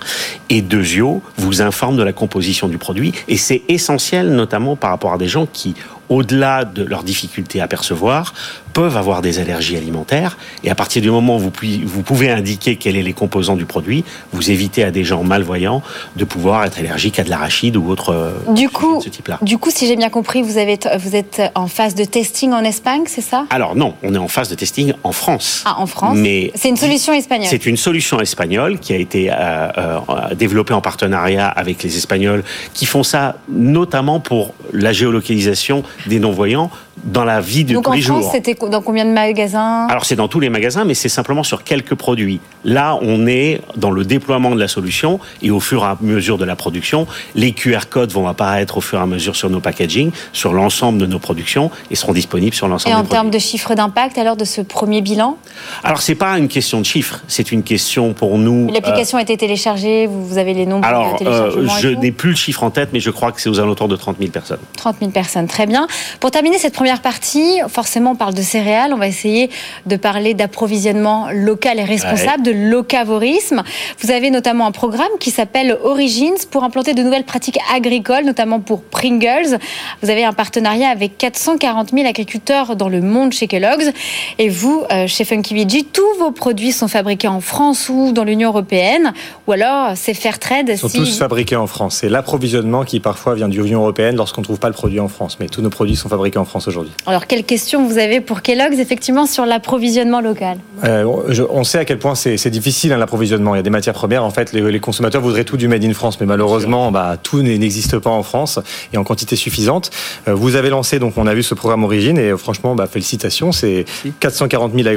Et 0.48 0.60
Dezio 0.60 1.22
vous 1.36 1.62
informe 1.62 1.96
de 1.96 2.02
la 2.02 2.12
composition 2.12 2.68
du 2.68 2.78
produit. 2.78 3.12
Et 3.28 3.36
c'est 3.36 3.62
essentiel, 3.68 4.30
notamment 4.30 4.76
par 4.76 4.90
rapport 4.90 5.12
à 5.12 5.18
des 5.18 5.28
gens 5.28 5.46
qui 5.46 5.74
au-delà 6.10 6.64
de 6.64 6.82
leurs 6.82 7.04
difficultés 7.04 7.60
à 7.60 7.68
percevoir, 7.68 8.34
peuvent 8.72 8.96
avoir 8.96 9.22
des 9.22 9.38
allergies 9.38 9.76
alimentaires. 9.76 10.36
Et 10.64 10.70
à 10.70 10.74
partir 10.74 11.00
du 11.02 11.10
moment 11.10 11.36
où 11.36 11.38
vous, 11.38 11.52
vous 11.84 12.02
pouvez 12.02 12.30
indiquer 12.30 12.76
quels 12.76 12.94
sont 12.94 13.00
les 13.00 13.12
composants 13.12 13.56
du 13.56 13.64
produit, 13.64 14.04
vous 14.32 14.50
évitez 14.50 14.84
à 14.84 14.90
des 14.90 15.04
gens 15.04 15.22
malvoyants 15.22 15.82
de 16.16 16.24
pouvoir 16.24 16.64
être 16.64 16.78
allergiques 16.78 17.18
à 17.18 17.24
de 17.24 17.30
l'arachide 17.30 17.76
ou 17.76 17.88
autre 17.88 18.10
euh, 18.10 18.52
du 18.52 18.68
coup, 18.68 18.98
de 18.98 19.04
ce 19.04 19.08
type-là. 19.08 19.38
Du 19.42 19.58
coup, 19.58 19.70
si 19.70 19.86
j'ai 19.86 19.96
bien 19.96 20.10
compris, 20.10 20.42
vous, 20.42 20.58
avez, 20.58 20.78
vous 20.98 21.16
êtes 21.16 21.42
en 21.54 21.68
phase 21.68 21.94
de 21.94 22.04
testing 22.04 22.52
en 22.52 22.64
Espagne, 22.64 23.02
c'est 23.06 23.20
ça? 23.20 23.46
Alors 23.50 23.76
non, 23.76 23.94
on 24.02 24.14
est 24.14 24.18
en 24.18 24.28
phase 24.28 24.48
de 24.48 24.56
testing 24.56 24.92
en 25.04 25.12
France. 25.12 25.62
Ah, 25.64 25.76
en 25.78 25.86
France? 25.86 26.16
Mais 26.16 26.50
C'est 26.54 26.68
une 26.68 26.76
solution 26.76 27.12
espagnole 27.12 27.48
C'est 27.48 27.66
une 27.66 27.76
solution 27.76 28.20
espagnole 28.20 28.78
qui 28.78 28.92
a 28.92 28.96
été 28.96 29.30
euh, 29.30 29.34
euh, 29.78 30.34
développée 30.34 30.74
en 30.74 30.80
partenariat 30.80 31.46
avec 31.46 31.82
les 31.82 31.96
Espagnols 31.96 32.42
qui 32.74 32.86
font 32.86 33.02
ça 33.02 33.36
notamment 33.48 34.20
pour 34.20 34.54
la 34.72 34.92
géolocalisation 34.92 35.82
des 36.06 36.18
non-voyants 36.18 36.70
dans 37.04 37.24
la 37.24 37.40
vie 37.40 37.64
de 37.64 37.78
tous 37.78 37.92
les 37.92 38.00
jours. 38.00 38.16
Donc 38.16 38.26
en 38.26 38.28
France, 38.28 38.32
c'était 38.34 38.68
dans 38.68 38.82
combien 38.82 39.04
de 39.04 39.10
magasins? 39.10 39.86
Alors 39.88 40.04
c'est 40.04 40.16
dans 40.16 40.28
tous 40.28 40.40
les 40.40 40.50
magasins, 40.50 40.84
mais 40.84 40.94
c'est 40.94 41.08
simplement 41.08 41.42
sur 41.42 41.64
quelques 41.64 41.94
produits. 41.94 42.40
Là, 42.64 42.98
on 43.00 43.26
est 43.26 43.60
dans 43.76 43.90
le 43.90 44.04
déploiement 44.04 44.54
de 44.54 44.60
la 44.60 44.68
solution 44.68 45.18
et 45.42 45.50
au 45.50 45.60
fur 45.60 45.82
et 45.82 45.86
à 45.86 45.96
mesure 46.00 46.38
de 46.38 46.44
la 46.44 46.56
production, 46.56 47.06
les 47.34 47.52
QR 47.52 47.88
codes 47.88 48.12
vont 48.12 48.28
apparaître 48.28 48.78
au 48.78 48.80
fur 48.80 48.98
et 48.98 49.02
à 49.02 49.06
mesure 49.06 49.34
sur 49.36 49.50
nos 49.50 49.60
packaging, 49.60 50.10
sur 50.32 50.52
l'ensemble 50.52 50.98
de 50.98 51.06
nos 51.06 51.18
productions 51.18 51.70
et 51.90 51.94
seront 51.94 52.12
disponibles 52.12 52.54
sur 52.54 52.68
l'ensemble. 52.68 52.94
Et 52.94 52.98
en 52.98 53.04
termes 53.04 53.30
de 53.30 53.38
chiffre 53.38 53.74
d'impact, 53.74 54.18
alors 54.18 54.36
de 54.36 54.44
ce 54.44 54.60
premier 54.60 55.00
bilan? 55.00 55.36
Alors 55.82 56.02
c'est 56.02 56.14
pas 56.14 56.38
une 56.38 56.48
question 56.48 56.80
de 56.80 56.86
chiffres, 56.86 57.20
c'est 57.28 57.52
une 57.52 57.62
question 57.62 58.12
pour 58.12 58.38
nous. 58.38 58.68
L'application 58.72 59.18
a 59.18 59.22
été 59.22 59.36
téléchargée, 59.36 60.06
vous 60.06 60.38
avez 60.38 60.54
les 60.54 60.66
nombres 60.66 60.86
alors, 60.86 61.14
de 61.14 61.18
téléchargements. 61.18 61.72
Euh, 61.72 61.80
je 61.80 61.88
n'ai 61.88 62.12
plus 62.12 62.30
le 62.30 62.36
chiffre 62.36 62.62
en 62.62 62.70
tête, 62.70 62.90
mais 62.92 63.00
je 63.00 63.10
crois 63.10 63.32
que 63.32 63.40
c'est 63.40 63.48
aux 63.48 63.60
alentours 63.60 63.88
de 63.88 63.96
30 63.96 64.18
000 64.18 64.30
personnes. 64.30 64.58
30 64.76 64.96
000 65.00 65.10
personnes, 65.12 65.46
très 65.46 65.66
bien. 65.66 65.86
Pour 66.20 66.30
terminer 66.30 66.58
cette 66.58 66.74
première 66.74 67.00
partie, 67.00 67.60
forcément 67.68 68.12
on 68.12 68.16
parle 68.16 68.34
de 68.34 68.42
céréales, 68.42 68.92
on 68.92 68.98
va 68.98 69.08
essayer 69.08 69.50
de 69.86 69.96
parler 69.96 70.34
d'approvisionnement 70.34 71.28
local 71.32 71.78
et 71.78 71.84
responsable, 71.84 72.42
de 72.42 72.50
locavorisme. 72.50 73.62
Vous 74.00 74.10
avez 74.10 74.30
notamment 74.30 74.66
un 74.66 74.72
programme 74.72 75.08
qui 75.18 75.30
s'appelle 75.30 75.78
Origins 75.84 76.46
pour 76.50 76.64
implanter 76.64 76.94
de 76.94 77.02
nouvelles 77.02 77.24
pratiques 77.24 77.58
agricoles, 77.74 78.24
notamment 78.24 78.60
pour 78.60 78.82
Pringles. 78.82 79.58
Vous 80.02 80.10
avez 80.10 80.24
un 80.24 80.32
partenariat 80.32 80.88
avec 80.88 81.18
440 81.18 81.90
000 81.90 82.06
agriculteurs 82.06 82.76
dans 82.76 82.88
le 82.88 83.00
monde 83.00 83.32
chez 83.32 83.46
Kellogg's. 83.46 83.92
Et 84.38 84.48
vous, 84.48 84.84
euh, 84.90 85.06
chez 85.06 85.24
Funky 85.24 85.54
Veggie, 85.54 85.84
tous 85.84 86.18
vos 86.18 86.30
produits 86.30 86.72
sont 86.72 86.88
fabriqués 86.88 87.28
en 87.28 87.40
France 87.40 87.88
ou 87.88 88.12
dans 88.12 88.24
l'Union 88.24 88.50
européenne, 88.50 89.12
ou 89.46 89.52
alors 89.52 89.92
c'est 89.96 90.14
Fairtrade. 90.14 90.68
Ils 90.68 90.78
sont 90.78 90.88
tous 90.88 91.18
fabriqués 91.18 91.56
en 91.56 91.66
France. 91.66 91.98
C'est 92.00 92.08
l'approvisionnement 92.08 92.84
qui 92.84 93.00
parfois 93.00 93.34
vient 93.34 93.48
de 93.48 93.54
l'Union 93.54 93.80
européenne 93.80 94.16
lorsqu'on 94.16 94.40
ne 94.40 94.44
trouve 94.44 94.58
pas 94.58 94.68
le 94.68 94.74
produit 94.74 95.00
en 95.00 95.08
France. 95.08 95.38
Mais 95.40 95.48
tous 95.48 95.62
nos 95.62 95.69
produits 95.70 95.96
sont 95.96 96.08
fabriqués 96.08 96.38
en 96.38 96.44
France 96.44 96.68
aujourd'hui. 96.68 96.92
Alors, 97.06 97.26
quelle 97.26 97.44
question 97.44 97.86
vous 97.86 97.98
avez 97.98 98.20
pour 98.20 98.42
Kellogg's, 98.42 98.78
effectivement, 98.78 99.26
sur 99.26 99.46
l'approvisionnement 99.46 100.20
local 100.20 100.58
euh, 100.84 101.04
On 101.50 101.64
sait 101.64 101.78
à 101.78 101.84
quel 101.84 101.98
point 101.98 102.14
c'est 102.14 102.50
difficile 102.50 102.92
hein, 102.92 102.98
l'approvisionnement. 102.98 103.54
Il 103.54 103.58
y 103.58 103.60
a 103.60 103.62
des 103.62 103.70
matières 103.70 103.94
premières. 103.94 104.24
En 104.24 104.30
fait, 104.30 104.52
les, 104.52 104.80
consommateurs 104.80 105.20
voudraient 105.20 105.44
tout 105.44 105.56
du 105.56 105.68
made 105.68 105.84
in 105.84 105.92
France, 105.92 106.18
mais 106.20 106.26
malheureusement, 106.26 106.90
bah, 106.90 107.16
tout 107.22 107.42
n'existe 107.42 107.98
pas 107.98 108.10
en 108.10 108.22
France 108.22 108.58
et 108.92 108.98
en 108.98 109.04
quantité 109.04 109.36
suffisante. 109.36 109.90
Euh, 110.28 110.34
vous 110.34 110.56
avez 110.56 110.70
lancé, 110.70 110.98
donc 110.98 111.14
on 111.16 111.26
a 111.26 111.34
vu 111.34 111.42
ce 111.42 111.54
programme 111.54 111.84
Origine 111.84 112.18
et 112.18 112.30
euh, 112.30 112.36
franchement, 112.36 112.74
bah, 112.74 112.86
félicitations. 112.86 113.52
C'est 113.52 113.84
440 114.20 114.72
000 114.74 114.88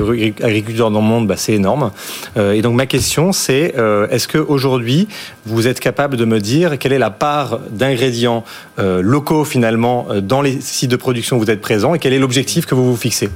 agriculteurs 0.41 0.91
dans 0.91 1.01
le 1.01 1.07
monde, 1.07 1.27
bah, 1.27 1.35
c'est 1.37 1.53
énorme. 1.53 1.91
et 2.37 2.61
donc 2.61 2.75
ma 2.75 2.85
question, 2.85 3.31
c'est 3.31 3.73
est-ce 4.09 4.27
qu'aujourd'hui, 4.27 5.07
vous 5.45 5.67
êtes 5.67 5.79
capable 5.79 6.17
de 6.17 6.25
me 6.25 6.39
dire 6.39 6.77
quelle 6.77 6.93
est 6.93 6.99
la 6.99 7.09
part 7.09 7.59
d'ingrédients 7.69 8.43
locaux 8.77 9.43
finalement 9.45 10.07
dans 10.21 10.41
les 10.41 10.59
sites 10.63 10.91
de 10.91 10.95
production 10.95 11.37
vous 11.37 11.49
êtes 11.49 11.61
présents 11.61 11.93
et 11.93 11.99
quel 11.99 12.13
est 12.13 12.19
l'objectif 12.19 12.65
que 12.65 12.75
vous 12.75 12.91
vous 12.91 12.97
fixez 12.97 13.29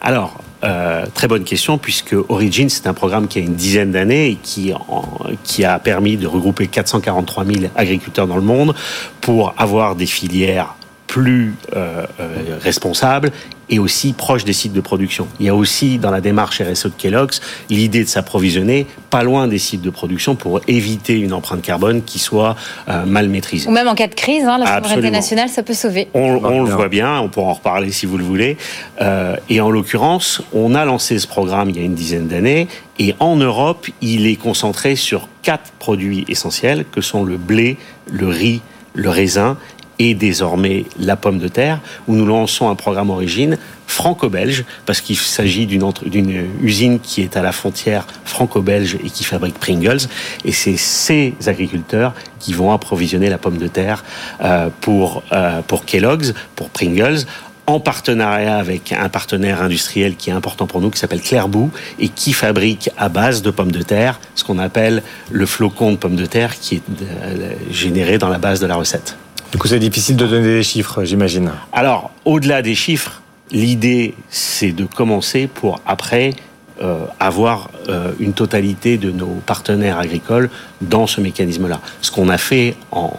Alors, 0.00 0.38
euh, 0.64 1.04
très 1.14 1.28
bonne 1.28 1.44
question, 1.44 1.78
puisque 1.78 2.14
Origin, 2.28 2.68
c'est 2.68 2.86
un 2.86 2.94
programme 2.94 3.28
qui 3.28 3.38
a 3.38 3.42
une 3.42 3.54
dizaine 3.54 3.92
d'années 3.92 4.30
et 4.30 4.38
qui, 4.42 5.64
a 5.64 5.78
permis 5.78 6.16
de 6.16 6.26
regrouper 6.26 6.66
443 6.66 7.44
000 7.44 7.58
agriculteurs 7.76 8.26
dans 8.26 8.36
le 8.36 8.42
monde 8.42 8.74
pour 9.20 9.54
avoir 9.58 9.96
des 9.96 10.06
filières 10.06 10.74
plus 11.06 11.54
euh, 11.74 12.04
euh, 12.20 12.58
responsable 12.60 13.30
et 13.68 13.78
aussi 13.78 14.12
proche 14.12 14.44
des 14.44 14.52
sites 14.52 14.72
de 14.72 14.80
production. 14.80 15.26
Il 15.40 15.46
y 15.46 15.48
a 15.48 15.54
aussi 15.54 15.98
dans 15.98 16.10
la 16.10 16.20
démarche 16.20 16.60
RSE 16.60 16.86
de 16.86 16.92
Kellogg's 16.96 17.40
l'idée 17.70 18.04
de 18.04 18.08
s'approvisionner 18.08 18.86
pas 19.10 19.22
loin 19.22 19.48
des 19.48 19.58
sites 19.58 19.82
de 19.82 19.90
production 19.90 20.36
pour 20.36 20.60
éviter 20.68 21.18
une 21.18 21.32
empreinte 21.32 21.62
carbone 21.62 22.02
qui 22.02 22.18
soit 22.18 22.56
euh, 22.88 23.04
mal 23.04 23.28
maîtrisée. 23.28 23.68
Ou 23.68 23.72
même 23.72 23.88
en 23.88 23.94
cas 23.94 24.08
de 24.08 24.14
crise, 24.14 24.44
hein, 24.44 24.58
la 24.58 24.76
souveraineté 24.76 25.10
nationale, 25.10 25.48
ça 25.48 25.62
peut 25.62 25.74
sauver. 25.74 26.08
On, 26.14 26.40
on 26.44 26.62
le 26.62 26.70
voit 26.70 26.88
bien, 26.88 27.20
on 27.20 27.28
pourra 27.28 27.50
en 27.50 27.54
reparler 27.54 27.92
si 27.92 28.06
vous 28.06 28.18
le 28.18 28.24
voulez. 28.24 28.56
Euh, 29.00 29.36
et 29.48 29.60
en 29.60 29.70
l'occurrence, 29.70 30.42
on 30.52 30.74
a 30.74 30.84
lancé 30.84 31.18
ce 31.18 31.26
programme 31.26 31.70
il 31.70 31.76
y 31.76 31.80
a 31.80 31.84
une 31.84 31.94
dizaine 31.94 32.28
d'années 32.28 32.68
et 32.98 33.14
en 33.20 33.36
Europe, 33.36 33.86
il 34.00 34.26
est 34.26 34.36
concentré 34.36 34.96
sur 34.96 35.28
quatre 35.42 35.70
produits 35.78 36.24
essentiels 36.28 36.84
que 36.90 37.00
sont 37.00 37.24
le 37.24 37.36
blé, 37.36 37.76
le 38.10 38.28
riz, 38.28 38.62
le 38.94 39.10
raisin 39.10 39.58
et 39.98 40.14
désormais 40.14 40.84
la 40.98 41.16
pomme 41.16 41.38
de 41.38 41.48
terre, 41.48 41.80
où 42.06 42.14
nous 42.14 42.26
lançons 42.26 42.68
un 42.68 42.74
programme 42.74 43.10
origine 43.10 43.58
franco-belge, 43.86 44.64
parce 44.84 45.00
qu'il 45.00 45.16
s'agit 45.16 45.66
d'une 45.66 46.48
usine 46.60 46.98
qui 47.00 47.22
est 47.22 47.36
à 47.36 47.42
la 47.42 47.52
frontière 47.52 48.06
franco-belge 48.24 48.98
et 49.04 49.10
qui 49.10 49.24
fabrique 49.24 49.58
Pringles. 49.58 50.08
Et 50.44 50.52
c'est 50.52 50.76
ces 50.76 51.34
agriculteurs 51.46 52.14
qui 52.38 52.52
vont 52.52 52.72
approvisionner 52.72 53.30
la 53.30 53.38
pomme 53.38 53.58
de 53.58 53.68
terre 53.68 54.04
euh, 54.42 54.68
pour, 54.80 55.22
euh, 55.32 55.62
pour 55.62 55.84
Kellogg's, 55.84 56.34
pour 56.56 56.68
Pringles, 56.70 57.26
en 57.66 57.80
partenariat 57.80 58.58
avec 58.58 58.92
un 58.92 59.08
partenaire 59.08 59.60
industriel 59.60 60.16
qui 60.16 60.30
est 60.30 60.32
important 60.32 60.66
pour 60.66 60.80
nous, 60.80 60.90
qui 60.90 60.98
s'appelle 60.98 61.20
Clairbou, 61.20 61.70
et 61.98 62.08
qui 62.08 62.32
fabrique 62.32 62.90
à 62.96 63.08
base 63.08 63.42
de 63.42 63.50
pommes 63.50 63.72
de 63.72 63.82
terre 63.82 64.20
ce 64.34 64.44
qu'on 64.44 64.58
appelle 64.58 65.02
le 65.30 65.46
flocon 65.46 65.92
de 65.92 65.96
pommes 65.96 66.16
de 66.16 66.26
terre 66.26 66.58
qui 66.58 66.76
est 66.76 66.82
euh, 67.02 67.54
généré 67.70 68.18
dans 68.18 68.28
la 68.28 68.38
base 68.38 68.60
de 68.60 68.66
la 68.66 68.76
recette. 68.76 69.16
Du 69.56 69.62
coup, 69.62 69.68
c'est 69.68 69.78
difficile 69.78 70.16
de 70.16 70.26
donner 70.26 70.48
des 70.48 70.62
chiffres, 70.62 71.02
j'imagine. 71.04 71.50
Alors, 71.72 72.10
au-delà 72.26 72.60
des 72.60 72.74
chiffres, 72.74 73.22
l'idée, 73.50 74.12
c'est 74.28 74.72
de 74.72 74.84
commencer 74.84 75.46
pour 75.46 75.80
après 75.86 76.34
euh, 76.82 77.06
avoir 77.20 77.70
euh, 77.88 78.12
une 78.20 78.34
totalité 78.34 78.98
de 78.98 79.10
nos 79.10 79.40
partenaires 79.46 79.98
agricoles 79.98 80.50
dans 80.82 81.06
ce 81.06 81.22
mécanisme-là. 81.22 81.80
Ce 82.02 82.10
qu'on 82.10 82.28
a 82.28 82.36
fait 82.36 82.74
en, 82.92 83.14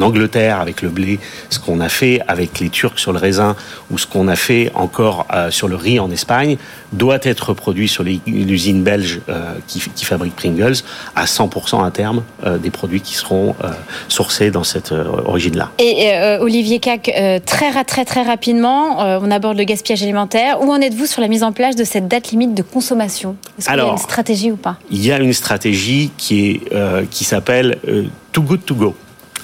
Angleterre 0.00 0.60
avec 0.60 0.80
le 0.82 0.88
blé, 0.88 1.18
ce 1.50 1.58
qu'on 1.58 1.80
a 1.80 1.88
fait 1.88 2.20
avec 2.26 2.58
les 2.58 2.70
Turcs 2.70 2.98
sur 2.98 3.12
le 3.12 3.18
raisin, 3.18 3.54
ou 3.90 3.98
ce 3.98 4.06
qu'on 4.06 4.28
a 4.28 4.36
fait 4.36 4.70
encore 4.74 5.26
euh, 5.32 5.50
sur 5.50 5.68
le 5.68 5.76
riz 5.76 5.98
en 6.00 6.10
Espagne, 6.10 6.56
doit 6.92 7.18
être 7.22 7.52
produit 7.52 7.88
sur 7.88 8.02
l'usine 8.02 8.82
belge 8.82 9.20
qui, 9.66 9.80
qui, 9.94 10.04
fabrique 10.04 10.36
Pringles 10.36 10.76
à 11.14 11.24
100% 11.24 11.84
à 11.84 11.90
terme 11.90 12.22
des 12.62 12.70
produits 12.70 13.00
qui 13.00 13.14
seront 13.14 13.54
sourcés 14.08 14.50
dans 14.50 14.64
cette 14.64 14.92
origine-là. 14.92 15.70
Et 15.78 16.38
Olivier 16.40 16.78
Cac, 16.78 17.10
très 17.44 17.84
très 17.84 18.04
très 18.04 18.22
rapidement, 18.22 18.98
on 18.98 19.30
aborde 19.30 19.58
le 19.58 19.64
gaspillage 19.64 20.02
alimentaire. 20.02 20.62
Où 20.62 20.70
en 20.70 20.80
êtes-vous 20.80 21.06
sur 21.06 21.20
la 21.20 21.28
mise 21.28 21.42
en 21.42 21.52
place 21.52 21.76
de 21.76 21.84
cette 21.84 22.08
date 22.08 22.30
limite 22.30 22.54
de 22.54 22.62
consommation? 22.62 22.85
Consommation. 22.86 23.36
Est-ce 23.58 23.68
qu'il 23.68 23.76
y 23.76 23.80
a 23.80 23.86
une 23.90 23.98
stratégie 23.98 24.52
ou 24.52 24.56
pas? 24.56 24.76
Il 24.90 25.04
y 25.04 25.10
a 25.10 25.18
une 25.18 25.32
stratégie 25.32 26.10
qui, 26.16 26.50
est, 26.50 26.72
euh, 26.72 27.04
qui 27.10 27.24
s'appelle 27.24 27.78
euh, 27.88 28.04
Too 28.32 28.42
Good 28.42 28.64
To 28.64 28.74
Go 28.74 28.94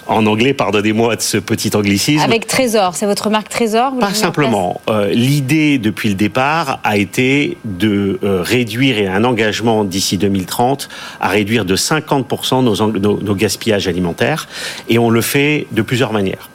en 0.07 0.27
anglais, 0.27 0.55
pardonnez-moi 0.55 1.17
de 1.17 1.23
ce 1.23 1.39
petit 1.39 1.75
anglicisme. 1.77 2.23
Avec 2.23 2.47
Trésor, 2.47 2.95
c'est 2.95 3.07
votre 3.07 3.31
marque 3.31 3.49
Trésor 3.49 3.93
Pas 3.99 4.15
simplement. 4.15 4.81
Euh, 4.89 5.09
l'idée 5.11 5.79
depuis 5.79 6.09
le 6.09 6.15
départ 6.15 6.81
a 6.85 6.97
été 6.97 7.57
de 7.65 8.19
réduire 8.23 8.99
et 8.99 9.07
un 9.07 9.25
engagement 9.25 9.85
d'ici 9.85 10.19
2030 10.19 10.89
à 11.21 11.29
réduire 11.29 11.65
de 11.65 11.77
50% 11.77 12.63
nos, 12.63 13.21
nos 13.21 13.35
gaspillages 13.35 13.89
alimentaires 13.89 14.49
et 14.89 14.99
on 14.99 15.11
le 15.11 15.21
fait 15.21 15.67
de 15.73 15.83
plusieurs 15.83 16.13
manières. 16.13 16.49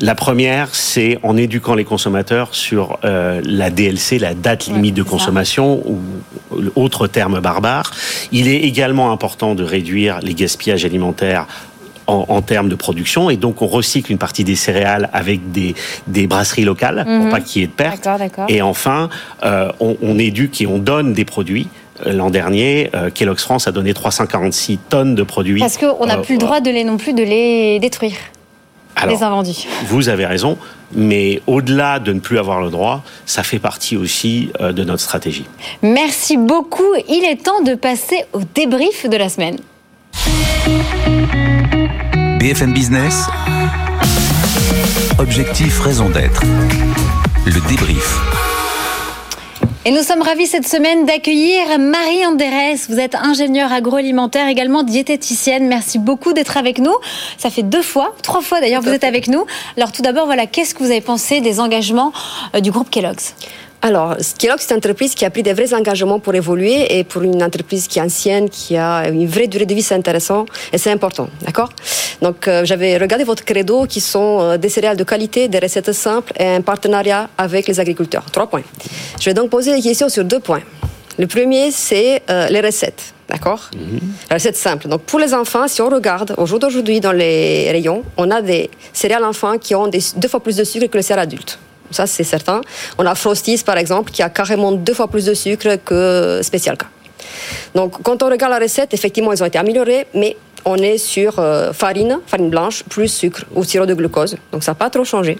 La 0.00 0.14
première, 0.14 0.74
c'est 0.74 1.18
en 1.22 1.36
éduquant 1.36 1.74
les 1.74 1.84
consommateurs 1.84 2.54
sur 2.54 2.98
euh, 3.04 3.40
la 3.44 3.70
DLC, 3.70 4.18
la 4.18 4.34
date 4.34 4.66
limite 4.66 4.94
de 4.94 5.02
consommation, 5.02 5.82
ou 5.86 5.98
autre 6.74 7.06
terme 7.06 7.40
barbare. 7.40 7.92
Il 8.32 8.48
est 8.48 8.60
également 8.60 9.10
important 9.12 9.54
de 9.54 9.64
réduire 9.64 10.20
les 10.20 10.34
gaspillages 10.34 10.84
alimentaires 10.84 11.46
en, 12.06 12.42
termes 12.42 12.68
de 12.68 12.74
production 12.74 13.30
et 13.30 13.36
donc 13.36 13.62
on 13.62 13.66
recycle 13.66 14.12
une 14.12 14.18
partie 14.18 14.44
des 14.44 14.54
céréales 14.54 15.10
avec 15.12 15.40
des, 15.50 15.74
brasseries 16.26 16.64
locales 16.64 17.04
pour 17.04 17.26
mhm. 17.26 17.30
pas 17.30 17.40
qu'il 17.40 17.62
y 17.62 17.64
ait 17.64 17.68
de 17.68 17.72
pertes. 17.72 18.08
Et 18.48 18.62
enfin, 18.62 19.08
euh, 19.44 19.70
on, 19.80 20.18
éduque 20.18 20.60
et 20.60 20.66
on 20.66 20.78
donne 20.78 21.12
des 21.12 21.24
produits. 21.24 21.68
Euh, 22.06 22.12
l'an 22.12 22.30
dernier, 22.30 22.90
Kellogg's 23.14 23.42
France 23.42 23.66
a 23.66 23.72
donné 23.72 23.94
346 23.94 24.78
tonnes 24.88 25.14
de 25.14 25.22
produits. 25.22 25.60
Parce 25.60 25.78
qu'on 25.78 26.06
n'a 26.06 26.18
plus 26.18 26.34
le 26.34 26.40
droit 26.40 26.60
de 26.60 26.70
les 26.70 26.84
non 26.84 26.96
plus 26.96 27.12
de 27.12 27.22
les 27.22 27.78
détruire. 27.80 28.16
Alors, 28.96 29.44
Vous 29.88 30.08
avez 30.08 30.24
raison, 30.24 30.56
mais 30.92 31.42
au-delà 31.46 31.98
de 31.98 32.14
ne 32.14 32.20
plus 32.20 32.38
avoir 32.38 32.62
le 32.62 32.70
droit, 32.70 33.02
ça 33.26 33.42
fait 33.42 33.58
partie 33.58 33.94
aussi 33.96 34.50
euh, 34.60 34.72
de 34.72 34.84
notre 34.84 35.02
stratégie. 35.02 35.44
Merci 35.82 36.38
beaucoup. 36.38 36.94
Il 37.06 37.22
est 37.24 37.42
temps 37.42 37.60
de 37.62 37.74
passer 37.74 38.24
au 38.32 38.40
débrief 38.54 39.06
de 39.06 39.16
la 39.18 39.28
semaine. 39.28 39.58
BFM 42.46 42.74
Business. 42.74 43.24
Objectif, 45.18 45.80
raison 45.80 46.08
d'être. 46.08 46.44
Le 47.44 47.68
débrief. 47.68 48.20
Et 49.84 49.90
nous 49.90 50.04
sommes 50.04 50.22
ravis 50.22 50.46
cette 50.46 50.68
semaine 50.68 51.06
d'accueillir 51.06 51.76
Marie 51.80 52.24
Anderès. 52.24 52.88
Vous 52.88 53.00
êtes 53.00 53.16
ingénieure 53.16 53.72
agroalimentaire, 53.72 54.46
également 54.46 54.84
diététicienne. 54.84 55.66
Merci 55.66 55.98
beaucoup 55.98 56.34
d'être 56.34 56.56
avec 56.56 56.78
nous. 56.78 56.94
Ça 57.36 57.50
fait 57.50 57.64
deux 57.64 57.82
fois, 57.82 58.14
trois 58.22 58.42
fois 58.42 58.60
d'ailleurs, 58.60 58.82
vous 58.82 58.90
êtes 58.90 59.02
avec 59.02 59.26
nous. 59.26 59.44
Alors 59.76 59.90
tout 59.90 60.02
d'abord, 60.02 60.26
voilà, 60.26 60.46
qu'est-ce 60.46 60.72
que 60.72 60.84
vous 60.84 60.92
avez 60.92 61.00
pensé 61.00 61.40
des 61.40 61.58
engagements 61.58 62.12
euh, 62.54 62.60
du 62.60 62.70
groupe 62.70 62.90
Kellogg's? 62.90 63.34
Alors, 63.82 64.16
Kellogg, 64.38 64.58
c'est 64.58 64.72
une 64.72 64.78
entreprise 64.78 65.14
qui 65.14 65.24
a 65.24 65.30
pris 65.30 65.42
des 65.42 65.52
vrais 65.52 65.72
engagements 65.74 66.18
pour 66.18 66.34
évoluer 66.34 66.98
et 66.98 67.04
pour 67.04 67.22
une 67.22 67.42
entreprise 67.42 67.86
qui 67.86 67.98
est 67.98 68.02
ancienne, 68.02 68.48
qui 68.48 68.76
a 68.76 69.08
une 69.08 69.26
vraie 69.26 69.46
durée 69.46 69.66
de 69.66 69.74
vie, 69.74 69.82
c'est 69.82 69.94
intéressant 69.94 70.46
et 70.72 70.78
c'est 70.78 70.90
important, 70.90 71.28
d'accord? 71.42 71.68
Donc, 72.22 72.48
euh, 72.48 72.64
j'avais 72.64 72.96
regardé 72.96 73.24
votre 73.24 73.44
credo 73.44 73.86
qui 73.86 74.00
sont 74.00 74.40
euh, 74.40 74.56
des 74.56 74.68
céréales 74.68 74.96
de 74.96 75.04
qualité, 75.04 75.48
des 75.48 75.58
recettes 75.58 75.92
simples 75.92 76.32
et 76.38 76.46
un 76.46 76.60
partenariat 76.62 77.28
avec 77.36 77.68
les 77.68 77.78
agriculteurs. 77.78 78.24
Trois 78.30 78.48
points. 78.48 78.62
Je 79.20 79.26
vais 79.26 79.34
donc 79.34 79.50
poser 79.50 79.74
des 79.74 79.82
questions 79.82 80.08
sur 80.08 80.24
deux 80.24 80.40
points. 80.40 80.62
Le 81.18 81.26
premier, 81.26 81.70
c'est 81.70 82.22
euh, 82.30 82.48
les 82.48 82.60
recettes. 82.60 83.14
D'accord? 83.28 83.70
Mm 83.74 83.98
La 84.30 84.36
recette 84.36 84.56
simple. 84.56 84.88
Donc, 84.88 85.02
pour 85.02 85.18
les 85.18 85.34
enfants, 85.34 85.66
si 85.66 85.80
on 85.82 85.88
regarde 85.88 86.34
au 86.36 86.46
jour 86.46 86.58
d'aujourd'hui 86.58 87.00
dans 87.00 87.12
les 87.12 87.70
rayons, 87.70 88.02
on 88.16 88.30
a 88.30 88.40
des 88.40 88.70
céréales 88.92 89.24
enfants 89.24 89.58
qui 89.58 89.74
ont 89.74 89.88
deux 89.88 90.28
fois 90.28 90.40
plus 90.40 90.56
de 90.56 90.64
sucre 90.64 90.86
que 90.86 90.96
les 90.96 91.02
céréales 91.02 91.24
adultes. 91.24 91.58
Ça, 91.90 92.06
c'est 92.06 92.24
certain. 92.24 92.60
On 92.98 93.06
a 93.06 93.14
Frosties, 93.14 93.62
par 93.64 93.78
exemple, 93.78 94.10
qui 94.10 94.22
a 94.22 94.28
carrément 94.28 94.72
deux 94.72 94.94
fois 94.94 95.08
plus 95.08 95.24
de 95.24 95.34
sucre 95.34 95.76
que 95.84 96.40
Special 96.42 96.76
K. 96.76 96.84
Donc, 97.74 98.02
quand 98.02 98.22
on 98.22 98.28
regarde 98.28 98.52
la 98.52 98.58
recette, 98.58 98.92
effectivement, 98.94 99.32
elles 99.32 99.42
ont 99.42 99.46
été 99.46 99.58
améliorées, 99.58 100.06
mais 100.14 100.36
on 100.66 100.76
est 100.76 100.98
sur 100.98 101.38
euh, 101.38 101.72
farine, 101.72 102.18
farine 102.26 102.50
blanche, 102.50 102.82
plus 102.82 103.08
sucre 103.08 103.44
ou 103.54 103.64
sirop 103.64 103.86
de 103.86 103.94
glucose. 103.94 104.36
Donc, 104.52 104.62
ça 104.62 104.72
n'a 104.72 104.74
pas 104.74 104.90
trop 104.90 105.04
changé. 105.04 105.38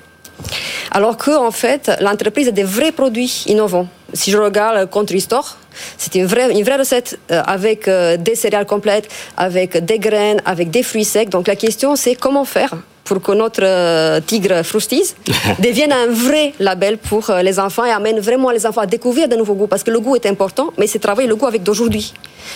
Alors 0.93 1.17
que, 1.17 1.37
en 1.37 1.51
fait, 1.51 1.91
l'entreprise 2.01 2.49
a 2.49 2.53
des 2.53 2.63
vrais 2.63 2.93
produits 2.93 3.45
innovants. 3.47 3.89
Si 4.13 4.31
je 4.31 4.39
regarde 4.39 4.89
Country 4.89 5.21
Store, 5.21 5.59
c'est 5.99 6.15
une 6.15 6.27
vraie, 6.27 6.53
une 6.53 6.63
vraie 6.63 6.77
recette 6.77 7.19
euh, 7.31 7.43
avec 7.45 7.89
euh, 7.89 8.17
des 8.17 8.37
céréales 8.37 8.67
complètes, 8.67 9.09
avec 9.37 9.85
des 9.85 9.99
graines, 9.99 10.41
avec 10.45 10.71
des 10.71 10.85
fruits 10.85 11.05
secs. 11.05 11.29
Donc 11.29 11.49
la 11.49 11.57
question, 11.57 11.97
c'est 11.97 12.15
comment 12.15 12.45
faire 12.45 12.75
pour 13.03 13.21
que 13.23 13.33
notre 13.33 14.19
tigre 14.27 14.65
Frusties 14.65 15.15
devienne 15.61 15.93
un 15.93 16.09
vrai 16.09 16.55
label 16.59 16.99
pour 16.99 17.31
les 17.41 17.61
enfants 17.61 17.85
et 17.85 17.91
amène 17.93 18.19
vraiment 18.19 18.51
les 18.51 18.67
enfants 18.67 18.81
à 18.81 18.87
découvrir 18.87 19.29
de 19.29 19.37
nouveaux 19.37 19.55
goûts. 19.55 19.69
Parce 19.69 19.85
que 19.85 19.93
le 19.93 20.01
goût 20.01 20.17
est 20.17 20.27
important, 20.27 20.73
mais 20.77 20.89
c'est 20.89 20.99
travailler 20.99 21.29
le 21.29 21.37
goût 21.37 21.47
avec 21.47 21.63
d'aujourd'hui. 21.63 22.13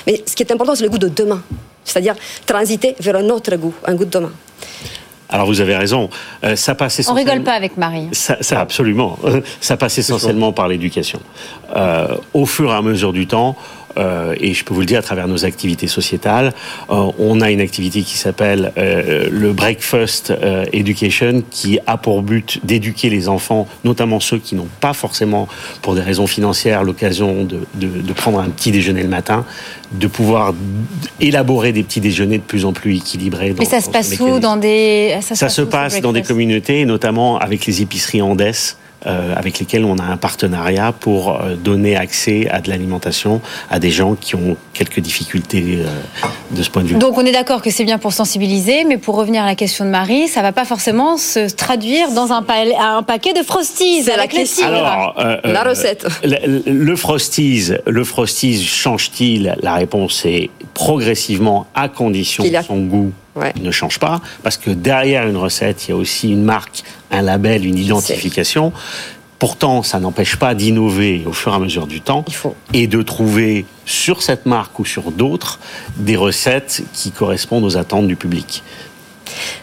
Mais 0.08 0.22
ce 0.26 0.34
qui 0.34 0.42
est 0.42 0.50
important, 0.50 0.74
c'est 0.74 0.82
le 0.82 0.90
goût 0.90 0.98
de 0.98 1.08
demain. 1.08 1.40
C'est-à-dire 1.84 2.14
transiter 2.46 2.94
vers 3.00 3.16
un 3.16 3.28
autre 3.30 3.54
goût, 3.56 3.74
un 3.84 3.94
goût 3.94 4.04
de 4.04 4.10
demain. 4.10 4.32
Alors 5.32 5.46
vous 5.46 5.60
avez 5.60 5.76
raison, 5.76 6.10
ça 6.56 6.74
passe 6.74 6.98
essentiellement... 6.98 7.30
On 7.30 7.32
rigole 7.32 7.44
pas 7.44 7.52
avec 7.52 7.76
Marie. 7.76 8.08
Ça, 8.10 8.36
ça 8.40 8.60
absolument. 8.60 9.16
Ça 9.60 9.76
passe 9.76 9.96
essentiellement 9.98 10.52
par 10.52 10.66
l'éducation. 10.66 11.20
Euh, 11.76 12.16
au 12.34 12.46
fur 12.46 12.68
et 12.70 12.74
à 12.74 12.82
mesure 12.82 13.12
du 13.12 13.28
temps, 13.28 13.54
euh, 13.96 14.34
et 14.40 14.54
je 14.54 14.64
peux 14.64 14.74
vous 14.74 14.80
le 14.80 14.86
dire 14.86 14.98
à 14.98 15.02
travers 15.02 15.28
nos 15.28 15.44
activités 15.44 15.86
sociétales. 15.86 16.52
Euh, 16.90 17.10
on 17.18 17.40
a 17.40 17.50
une 17.50 17.60
activité 17.60 18.02
qui 18.02 18.16
s'appelle 18.16 18.72
euh, 18.78 19.28
le 19.30 19.52
Breakfast 19.52 20.32
Education, 20.72 21.42
qui 21.50 21.78
a 21.86 21.96
pour 21.96 22.22
but 22.22 22.60
d'éduquer 22.64 23.10
les 23.10 23.28
enfants, 23.28 23.66
notamment 23.84 24.20
ceux 24.20 24.38
qui 24.38 24.54
n'ont 24.54 24.68
pas 24.80 24.92
forcément, 24.92 25.48
pour 25.82 25.94
des 25.94 26.00
raisons 26.00 26.26
financières, 26.26 26.84
l'occasion 26.84 27.44
de, 27.44 27.60
de, 27.74 27.88
de, 27.88 28.12
prendre 28.12 28.40
un 28.40 28.48
petit 28.48 28.70
déjeuner 28.70 29.02
le 29.02 29.08
matin, 29.08 29.44
de 29.92 30.06
pouvoir 30.06 30.54
élaborer 31.20 31.72
des 31.72 31.82
petits 31.82 32.00
déjeuners 32.00 32.38
de 32.38 32.42
plus 32.42 32.64
en 32.64 32.72
plus 32.72 32.96
équilibrés. 32.96 33.54
Mais 33.58 33.64
ça 33.64 33.80
se 33.80 33.90
passe 33.90 34.18
où 34.20 34.38
dans 34.38 34.56
des 34.56 35.16
ça, 35.22 35.34
ça 35.34 35.48
se 35.48 35.62
passe 35.62 36.00
dans 36.00 36.12
des 36.12 36.22
communautés, 36.22 36.84
notamment 36.84 37.38
avec 37.38 37.66
les 37.66 37.82
épiceries 37.82 38.22
Andes. 38.22 38.52
Euh, 39.06 39.34
avec 39.34 39.58
lesquels 39.58 39.86
on 39.86 39.96
a 39.96 40.02
un 40.02 40.18
partenariat 40.18 40.92
pour 40.92 41.40
euh, 41.40 41.54
donner 41.54 41.96
accès 41.96 42.50
à 42.50 42.60
de 42.60 42.68
l'alimentation 42.68 43.40
à 43.70 43.78
des 43.78 43.90
gens 43.90 44.14
qui 44.14 44.34
ont 44.34 44.58
quelques 44.74 45.00
difficultés 45.00 45.78
euh, 45.78 46.26
de 46.50 46.62
ce 46.62 46.68
point 46.68 46.82
de 46.82 46.88
vue. 46.88 46.96
Donc 46.96 47.16
on 47.16 47.24
est 47.24 47.32
d'accord 47.32 47.62
que 47.62 47.70
c'est 47.70 47.84
bien 47.84 47.96
pour 47.96 48.12
sensibiliser, 48.12 48.84
mais 48.84 48.98
pour 48.98 49.16
revenir 49.16 49.42
à 49.42 49.46
la 49.46 49.54
question 49.54 49.86
de 49.86 49.90
Marie, 49.90 50.28
ça 50.28 50.42
va 50.42 50.52
pas 50.52 50.66
forcément 50.66 51.16
se 51.16 51.48
traduire 51.50 52.12
dans 52.12 52.30
un, 52.32 52.44
un 52.78 53.02
paquet 53.02 53.32
de 53.32 53.42
Frosties 53.42 54.02
C'est 54.02 54.18
la 54.18 54.26
question. 54.26 54.66
Alors, 54.66 55.14
la 55.44 55.62
recette. 55.62 56.06
Le, 56.22 56.62
le, 56.70 56.96
Frosties, 56.96 57.72
le 57.86 58.04
Frosties 58.04 58.62
change-t-il? 58.62 59.56
La 59.62 59.76
réponse 59.76 60.26
est 60.26 60.50
progressivement 60.74 61.66
à 61.74 61.88
condition 61.88 62.44
que 62.44 62.62
son 62.62 62.80
goût 62.80 63.12
ne 63.60 63.70
change 63.70 63.98
pas, 63.98 64.20
parce 64.42 64.56
que 64.56 64.70
derrière 64.70 65.26
une 65.26 65.36
recette, 65.36 65.86
il 65.86 65.90
y 65.90 65.94
a 65.94 65.96
aussi 65.96 66.30
une 66.30 66.42
marque, 66.42 66.82
un 67.10 67.22
label, 67.22 67.64
une 67.66 67.78
identification. 67.78 68.72
Pourtant, 69.38 69.82
ça 69.82 70.00
n'empêche 70.00 70.36
pas 70.36 70.54
d'innover 70.54 71.22
au 71.24 71.32
fur 71.32 71.52
et 71.52 71.56
à 71.56 71.58
mesure 71.58 71.86
du 71.86 72.02
temps 72.02 72.24
et 72.74 72.86
de 72.86 73.00
trouver 73.00 73.64
sur 73.86 74.22
cette 74.22 74.44
marque 74.44 74.78
ou 74.78 74.84
sur 74.84 75.10
d'autres 75.10 75.58
des 75.96 76.16
recettes 76.16 76.82
qui 76.92 77.10
correspondent 77.10 77.64
aux 77.64 77.78
attentes 77.78 78.06
du 78.06 78.16
public. 78.16 78.62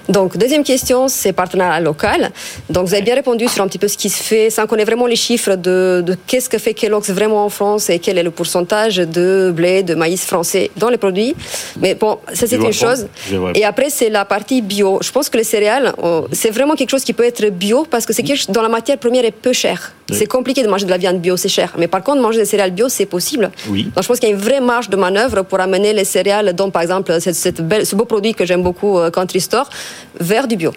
Donc, 0.09 0.37
deuxième 0.37 0.63
question, 0.63 1.07
c'est 1.07 1.33
partenariat 1.33 1.79
local. 1.79 2.31
Donc, 2.69 2.87
vous 2.87 2.93
avez 2.93 3.03
bien 3.03 3.15
répondu 3.15 3.47
sur 3.47 3.63
un 3.63 3.67
petit 3.67 3.77
peu 3.77 3.87
ce 3.87 3.97
qui 3.97 4.09
se 4.09 4.23
fait, 4.23 4.49
sans 4.49 4.67
connaître 4.67 4.89
vraiment 4.89 5.07
les 5.07 5.15
chiffres 5.15 5.55
de, 5.55 6.03
de 6.05 6.17
qu'est-ce 6.27 6.49
que 6.49 6.57
fait 6.57 6.73
Kellogg's 6.73 7.09
vraiment 7.09 7.45
en 7.45 7.49
France 7.49 7.89
et 7.89 7.99
quel 7.99 8.17
est 8.17 8.23
le 8.23 8.31
pourcentage 8.31 8.97
de 8.97 9.51
blé, 9.53 9.83
de 9.83 9.95
maïs 9.95 10.25
français 10.25 10.71
dans 10.77 10.89
les 10.89 10.97
produits. 10.97 11.35
Mais 11.79 11.95
bon, 11.95 12.19
ça 12.33 12.47
c'est 12.47 12.55
une 12.55 12.73
chose. 12.73 13.07
Et 13.55 13.65
après, 13.65 13.89
c'est 13.89 14.09
la 14.09 14.25
partie 14.25 14.61
bio. 14.61 14.99
Je 15.01 15.11
pense 15.11 15.29
que 15.29 15.37
les 15.37 15.43
céréales, 15.43 15.93
c'est 16.31 16.51
vraiment 16.51 16.75
quelque 16.75 16.91
chose 16.91 17.03
qui 17.03 17.13
peut 17.13 17.25
être 17.25 17.45
bio 17.49 17.85
parce 17.89 18.05
que 18.05 18.13
c'est 18.13 18.23
quelque 18.23 18.37
chose 18.37 18.49
dont 18.49 18.61
la 18.61 18.69
matière 18.69 18.97
première 18.97 19.25
est 19.25 19.31
peu 19.31 19.53
chère. 19.53 19.93
C'est 20.11 20.25
compliqué 20.25 20.63
de 20.63 20.67
manger 20.67 20.85
de 20.85 20.89
la 20.89 20.97
viande 20.97 21.19
bio, 21.19 21.35
c'est 21.37 21.49
cher. 21.49 21.73
Mais 21.77 21.87
par 21.87 22.01
contre, 22.01 22.21
manger 22.21 22.39
des 22.39 22.45
céréales 22.45 22.71
bio, 22.71 22.87
c'est 22.89 23.05
possible. 23.05 23.51
Oui. 23.69 23.83
Donc, 23.83 24.03
je 24.03 24.07
pense 24.07 24.19
qu'il 24.19 24.29
y 24.29 24.31
a 24.31 24.35
une 24.35 24.41
vraie 24.41 24.61
marge 24.61 24.89
de 24.89 24.95
manœuvre 24.95 25.43
pour 25.43 25.59
amener 25.59 25.93
les 25.93 26.05
céréales, 26.05 26.53
dont 26.53 26.71
par 26.71 26.81
exemple 26.81 27.19
cette, 27.19 27.35
cette 27.35 27.61
belle, 27.61 27.85
ce 27.85 27.95
beau 27.95 28.05
produit 28.05 28.33
que 28.33 28.45
j'aime 28.45 28.63
beaucoup, 28.63 28.97
euh, 28.97 29.11
Country 29.11 29.41
Store, 29.41 29.69
vers 30.19 30.47
du 30.47 30.55
bio. 30.55 30.71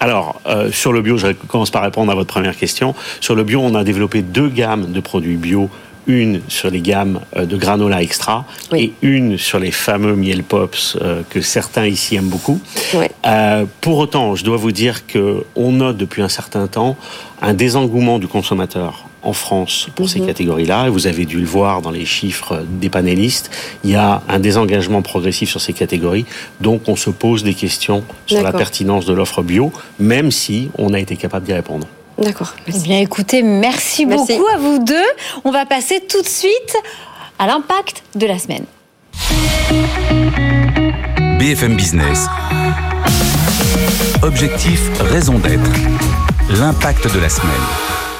Alors, 0.00 0.40
euh, 0.46 0.70
sur 0.70 0.92
le 0.92 1.02
bio, 1.02 1.16
je 1.16 1.28
commence 1.32 1.70
par 1.70 1.82
répondre 1.82 2.12
à 2.12 2.14
votre 2.14 2.28
première 2.28 2.56
question. 2.56 2.94
Sur 3.20 3.34
le 3.34 3.44
bio, 3.44 3.60
on 3.60 3.74
a 3.74 3.84
développé 3.84 4.22
deux 4.22 4.48
gammes 4.48 4.92
de 4.92 5.00
produits 5.00 5.36
bio 5.36 5.70
une 6.06 6.40
sur 6.48 6.70
les 6.70 6.80
gammes 6.80 7.20
euh, 7.36 7.46
de 7.46 7.56
granola 7.56 8.02
extra 8.02 8.44
et 8.72 8.92
une 9.02 9.38
sur 9.38 9.58
les 9.58 9.70
fameux 9.70 10.16
miel 10.16 10.42
pops 10.42 10.96
euh, 11.00 11.22
que 11.30 11.40
certains 11.40 11.86
ici 11.86 12.16
aiment 12.16 12.28
beaucoup. 12.28 12.60
Euh, 13.26 13.64
pour 13.80 13.98
autant, 13.98 14.34
je 14.34 14.44
dois 14.44 14.56
vous 14.56 14.72
dire 14.72 15.06
que 15.06 15.44
on 15.56 15.72
note 15.72 15.96
depuis 15.96 16.22
un 16.22 16.28
certain 16.28 16.66
temps 16.66 16.96
un 17.42 17.54
désengouement 17.54 18.18
du 18.18 18.26
consommateur 18.26 19.06
en 19.22 19.32
France 19.32 19.88
pour 19.94 20.08
ces 20.08 20.20
mhm. 20.20 20.26
catégories-là. 20.26 20.90
Vous 20.90 21.06
avez 21.06 21.24
dû 21.24 21.38
le 21.38 21.46
voir 21.46 21.82
dans 21.82 21.90
les 21.90 22.04
chiffres 22.04 22.62
des 22.68 22.90
panélistes. 22.90 23.50
Il 23.82 23.90
y 23.90 23.96
a 23.96 24.22
un 24.28 24.38
désengagement 24.38 25.02
progressif 25.02 25.50
sur 25.50 25.60
ces 25.60 25.72
catégories. 25.72 26.26
Donc, 26.60 26.88
on 26.88 26.96
se 26.96 27.10
pose 27.10 27.42
des 27.42 27.54
questions 27.54 28.04
sur 28.26 28.42
la 28.42 28.52
pertinence 28.52 29.06
de 29.06 29.14
l'offre 29.14 29.42
bio, 29.42 29.72
même 29.98 30.30
si 30.30 30.70
on 30.78 30.92
a 30.92 31.00
été 31.00 31.16
capable 31.16 31.46
d'y 31.46 31.52
répondre. 31.52 31.86
D'accord. 32.18 32.54
Eh 32.66 32.78
bien, 32.78 33.00
écoutez, 33.00 33.42
merci, 33.42 34.06
beaucoup 34.06 34.46
à 34.52 34.56
vous 34.56 34.78
deux. 34.78 35.06
On 35.44 35.50
va 35.50 35.66
passer 35.66 36.00
tout 36.08 36.22
de 36.22 36.28
suite 36.28 36.76
à 37.38 37.46
l'impact 37.46 38.02
de 38.14 38.26
la 38.26 38.38
semaine. 38.38 38.64
BFM 41.38 41.74
Business. 41.76 42.26
Objectif, 44.22 44.80
raison 45.00 45.38
d'être. 45.38 45.70
L'impact 46.50 47.12
de 47.12 47.18
la 47.20 47.28
semaine. 47.28 48.13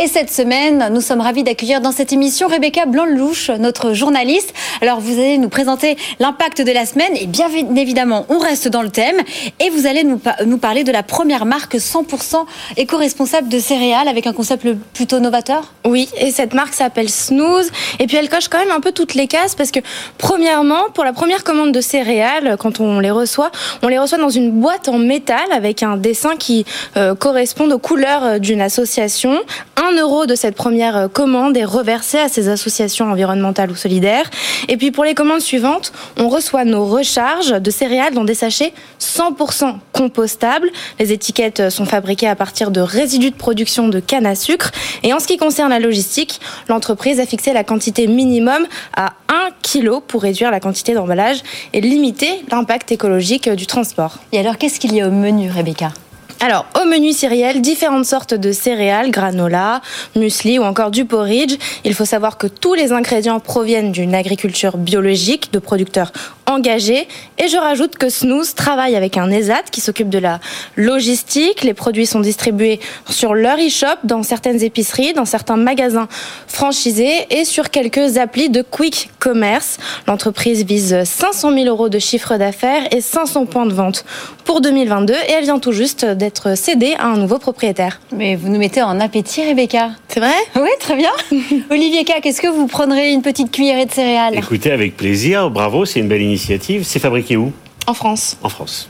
Et 0.00 0.06
cette 0.06 0.30
semaine, 0.30 0.90
nous 0.92 1.00
sommes 1.00 1.20
ravis 1.20 1.42
d'accueillir 1.42 1.80
dans 1.80 1.90
cette 1.90 2.12
émission 2.12 2.46
Rebecca 2.46 2.86
Blanc-Louche, 2.86 3.50
notre 3.50 3.94
journaliste. 3.94 4.54
Alors, 4.80 5.00
vous 5.00 5.14
allez 5.14 5.38
nous 5.38 5.48
présenter 5.48 5.96
l'impact 6.20 6.62
de 6.62 6.70
la 6.70 6.86
semaine 6.86 7.16
et 7.16 7.26
bien 7.26 7.48
évidemment, 7.76 8.24
on 8.28 8.38
reste 8.38 8.68
dans 8.68 8.82
le 8.82 8.90
thème 8.90 9.16
et 9.58 9.70
vous 9.70 9.88
allez 9.88 10.04
nous, 10.04 10.58
parler 10.58 10.84
de 10.84 10.92
la 10.92 11.02
première 11.02 11.46
marque 11.46 11.74
100% 11.74 12.46
éco-responsable 12.76 13.48
de 13.48 13.58
céréales 13.58 14.06
avec 14.06 14.28
un 14.28 14.32
concept 14.32 14.68
plutôt 14.94 15.18
novateur. 15.18 15.72
Oui, 15.84 16.08
et 16.16 16.30
cette 16.30 16.54
marque 16.54 16.74
s'appelle 16.74 17.08
Snooze 17.08 17.72
et 17.98 18.06
puis 18.06 18.18
elle 18.18 18.28
coche 18.28 18.46
quand 18.46 18.60
même 18.60 18.70
un 18.70 18.80
peu 18.80 18.92
toutes 18.92 19.14
les 19.14 19.26
cases 19.26 19.56
parce 19.56 19.72
que 19.72 19.80
premièrement, 20.16 20.90
pour 20.94 21.02
la 21.02 21.12
première 21.12 21.42
commande 21.42 21.72
de 21.72 21.80
céréales, 21.80 22.56
quand 22.60 22.78
on 22.78 23.00
les 23.00 23.10
reçoit, 23.10 23.50
on 23.82 23.88
les 23.88 23.98
reçoit 23.98 24.18
dans 24.18 24.30
une 24.30 24.52
boîte 24.52 24.88
en 24.88 24.98
métal 24.98 25.50
avec 25.52 25.82
un 25.82 25.96
dessin 25.96 26.36
qui 26.36 26.64
euh, 26.96 27.16
correspond 27.16 27.68
aux 27.68 27.80
couleurs 27.80 28.24
euh, 28.24 28.38
d'une 28.38 28.60
association. 28.60 29.40
1 29.88 29.96
euro 30.00 30.26
de 30.26 30.34
cette 30.34 30.54
première 30.54 30.96
euh, 30.96 31.08
commande 31.08 31.56
est 31.56 31.64
reversé 31.64 32.18
à 32.18 32.28
ces 32.28 32.48
associations 32.48 33.10
environnementales 33.10 33.70
ou 33.70 33.76
solidaires. 33.76 34.28
Et 34.68 34.76
puis 34.76 34.90
pour 34.90 35.04
les 35.04 35.14
commandes 35.14 35.40
suivantes, 35.40 35.92
on 36.18 36.28
reçoit 36.28 36.64
nos 36.64 36.84
recharges 36.84 37.52
de 37.52 37.70
céréales 37.70 38.12
dans 38.12 38.24
des 38.24 38.34
sachets 38.34 38.74
100% 39.00 39.76
compostables. 39.92 40.68
Les 40.98 41.12
étiquettes 41.12 41.70
sont 41.70 41.86
fabriquées 41.86 42.28
à 42.28 42.36
partir 42.36 42.70
de 42.70 42.80
résidus 42.80 43.30
de 43.30 43.36
production 43.36 43.88
de 43.88 44.00
canne 44.00 44.26
à 44.26 44.34
sucre. 44.34 44.72
Et 45.02 45.14
en 45.14 45.20
ce 45.20 45.26
qui 45.26 45.38
concerne 45.38 45.70
la 45.70 45.80
logistique, 45.80 46.40
l'entreprise 46.68 47.18
a 47.18 47.26
fixé 47.26 47.52
la 47.52 47.64
quantité 47.64 48.06
minimum 48.06 48.66
à 48.94 49.14
1 49.28 49.50
kg 49.62 50.00
pour 50.06 50.22
réduire 50.22 50.50
la 50.50 50.60
quantité 50.60 50.92
d'emballage 50.92 51.38
et 51.72 51.80
limiter 51.80 52.44
l'impact 52.50 52.92
écologique 52.92 53.48
du 53.48 53.66
transport. 53.66 54.18
Et 54.32 54.38
alors 54.38 54.58
qu'est-ce 54.58 54.80
qu'il 54.80 54.94
y 54.94 55.00
a 55.00 55.08
au 55.08 55.12
menu, 55.12 55.50
Rebecca? 55.50 55.92
Alors, 56.40 56.66
au 56.80 56.86
menu 56.86 57.12
céréales, 57.12 57.60
différentes 57.60 58.04
sortes 58.04 58.32
de 58.32 58.52
céréales, 58.52 59.10
granola, 59.10 59.82
muesli 60.14 60.60
ou 60.60 60.62
encore 60.62 60.92
du 60.92 61.04
porridge. 61.04 61.56
Il 61.84 61.94
faut 61.94 62.04
savoir 62.04 62.38
que 62.38 62.46
tous 62.46 62.74
les 62.74 62.92
ingrédients 62.92 63.40
proviennent 63.40 63.90
d'une 63.90 64.14
agriculture 64.14 64.76
biologique, 64.76 65.52
de 65.52 65.58
producteurs 65.58 66.12
engagés. 66.46 67.08
Et 67.38 67.48
je 67.48 67.56
rajoute 67.56 67.96
que 67.96 68.08
Snooze 68.08 68.54
travaille 68.54 68.94
avec 68.94 69.16
un 69.16 69.28
ESAT 69.30 69.64
qui 69.72 69.80
s'occupe 69.80 70.10
de 70.10 70.18
la 70.18 70.38
logistique. 70.76 71.64
Les 71.64 71.74
produits 71.74 72.06
sont 72.06 72.20
distribués 72.20 72.78
sur 73.10 73.34
leur 73.34 73.58
e-shop, 73.58 73.98
dans 74.04 74.22
certaines 74.22 74.62
épiceries, 74.62 75.14
dans 75.14 75.24
certains 75.24 75.56
magasins 75.56 76.06
franchisés 76.46 77.26
et 77.30 77.44
sur 77.44 77.70
quelques 77.70 78.16
applis 78.16 78.48
de 78.48 78.62
quick 78.62 79.10
commerce. 79.18 79.78
L'entreprise 80.06 80.64
vise 80.64 81.02
500 81.02 81.52
000 81.52 81.64
euros 81.66 81.88
de 81.88 81.98
chiffre 81.98 82.36
d'affaires 82.36 82.94
et 82.94 83.00
500 83.00 83.46
points 83.46 83.66
de 83.66 83.74
vente 83.74 84.04
pour 84.44 84.60
2022 84.60 85.12
et 85.12 85.32
elle 85.32 85.44
vient 85.44 85.58
tout 85.58 85.72
juste 85.72 86.04
d'être 86.04 86.27
être 86.28 86.56
cédé 86.56 86.94
à 86.98 87.06
un 87.06 87.16
nouveau 87.16 87.38
propriétaire. 87.38 88.00
Mais 88.12 88.36
vous 88.36 88.48
nous 88.48 88.58
mettez 88.58 88.82
en 88.82 89.00
appétit, 89.00 89.42
Rebecca. 89.42 89.90
C'est 90.08 90.20
vrai? 90.20 90.34
Oui, 90.56 90.68
très 90.78 90.94
bien. 90.94 91.10
Olivier 91.70 92.04
K, 92.04 92.24
est-ce 92.24 92.40
que 92.40 92.46
vous 92.48 92.66
prendrez 92.66 93.12
une 93.12 93.22
petite 93.22 93.50
cuillerée 93.50 93.86
de 93.86 93.90
céréales? 93.92 94.36
Écoutez, 94.36 94.70
avec 94.70 94.96
plaisir. 94.96 95.50
Bravo, 95.50 95.84
c'est 95.84 96.00
une 96.00 96.08
belle 96.08 96.22
initiative. 96.22 96.84
C'est 96.84 96.98
fabriqué 96.98 97.36
où? 97.36 97.52
En 97.86 97.94
France. 97.94 98.36
En 98.42 98.48
France. 98.48 98.88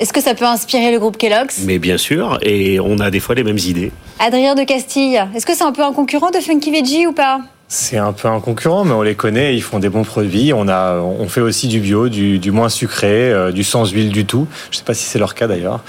Est-ce 0.00 0.14
que 0.14 0.22
ça 0.22 0.34
peut 0.34 0.46
inspirer 0.46 0.90
le 0.90 0.98
groupe 0.98 1.18
Kellogg's? 1.18 1.60
Mais 1.66 1.78
bien 1.78 1.98
sûr, 1.98 2.38
et 2.42 2.80
on 2.80 2.98
a 3.00 3.10
des 3.10 3.20
fois 3.20 3.34
les 3.34 3.44
mêmes 3.44 3.58
idées. 3.58 3.92
Adrien 4.18 4.54
de 4.54 4.64
Castille, 4.64 5.22
est-ce 5.34 5.44
que 5.44 5.54
c'est 5.54 5.64
un 5.64 5.72
peu 5.72 5.84
un 5.84 5.92
concurrent 5.92 6.30
de 6.30 6.38
Funky 6.38 6.70
Veggie 6.70 7.06
ou 7.06 7.12
pas? 7.12 7.40
C'est 7.70 7.98
un 7.98 8.12
peu 8.12 8.26
un 8.26 8.40
concurrent, 8.40 8.84
mais 8.84 8.92
on 8.92 9.02
les 9.02 9.14
connaît, 9.14 9.54
ils 9.54 9.62
font 9.62 9.78
des 9.78 9.88
bons 9.88 10.02
produits. 10.02 10.52
On, 10.52 10.66
a, 10.66 10.96
on 10.96 11.28
fait 11.28 11.40
aussi 11.40 11.68
du 11.68 11.78
bio, 11.78 12.08
du, 12.08 12.50
moins 12.50 12.68
sucré, 12.68 13.30
euh, 13.30 13.52
du 13.52 13.62
sans 13.62 13.88
huile 13.88 14.10
du 14.10 14.26
tout. 14.26 14.48
Je 14.72 14.76
ne 14.76 14.78
sais 14.80 14.84
pas 14.84 14.92
si 14.92 15.04
c'est 15.04 15.20
leur 15.20 15.36
cas 15.36 15.46
d'ailleurs. 15.46 15.80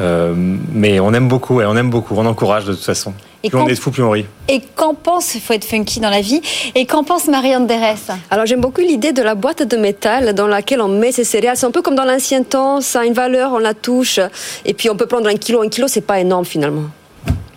Euh, 0.00 0.34
mais 0.36 0.98
on 0.98 1.14
aime 1.14 1.28
beaucoup, 1.28 1.60
et 1.60 1.64
on 1.64 1.76
aime 1.76 1.90
beaucoup, 1.90 2.14
on 2.16 2.26
encourage 2.26 2.64
de 2.64 2.72
toute 2.72 2.84
façon. 2.84 3.14
Et 3.44 3.50
plus 3.50 3.58
on 3.58 3.68
est 3.68 3.74
de 3.74 3.78
fou, 3.78 3.92
plus 3.92 4.02
on 4.02 4.10
rit. 4.10 4.26
Et 4.48 4.60
qu'en 4.74 4.94
pense, 4.94 5.36
il 5.36 5.40
faut 5.40 5.52
être 5.52 5.64
funky 5.64 6.00
dans 6.00 6.10
la 6.10 6.22
vie, 6.22 6.42
et 6.74 6.86
qu'en 6.86 7.04
pense 7.04 7.28
Marianne 7.28 7.68
Derès 7.68 7.94
Alors 8.30 8.44
j'aime 8.46 8.60
beaucoup 8.60 8.80
l'idée 8.80 9.12
de 9.12 9.22
la 9.22 9.36
boîte 9.36 9.62
de 9.62 9.76
métal 9.76 10.34
dans 10.34 10.48
laquelle 10.48 10.80
on 10.80 10.88
met 10.88 11.12
ses 11.12 11.24
céréales. 11.24 11.56
C'est 11.56 11.66
un 11.66 11.70
peu 11.70 11.82
comme 11.82 11.94
dans 11.94 12.04
l'ancien 12.04 12.42
temps, 12.42 12.80
ça 12.80 13.02
a 13.02 13.04
une 13.04 13.14
valeur, 13.14 13.52
on 13.52 13.58
la 13.58 13.74
touche, 13.74 14.18
et 14.64 14.74
puis 14.74 14.90
on 14.90 14.96
peut 14.96 15.06
prendre 15.06 15.28
un 15.28 15.36
kilo. 15.36 15.62
Un 15.62 15.68
kilo, 15.68 15.86
c'est 15.86 16.00
pas 16.00 16.18
énorme 16.18 16.44
finalement, 16.44 16.86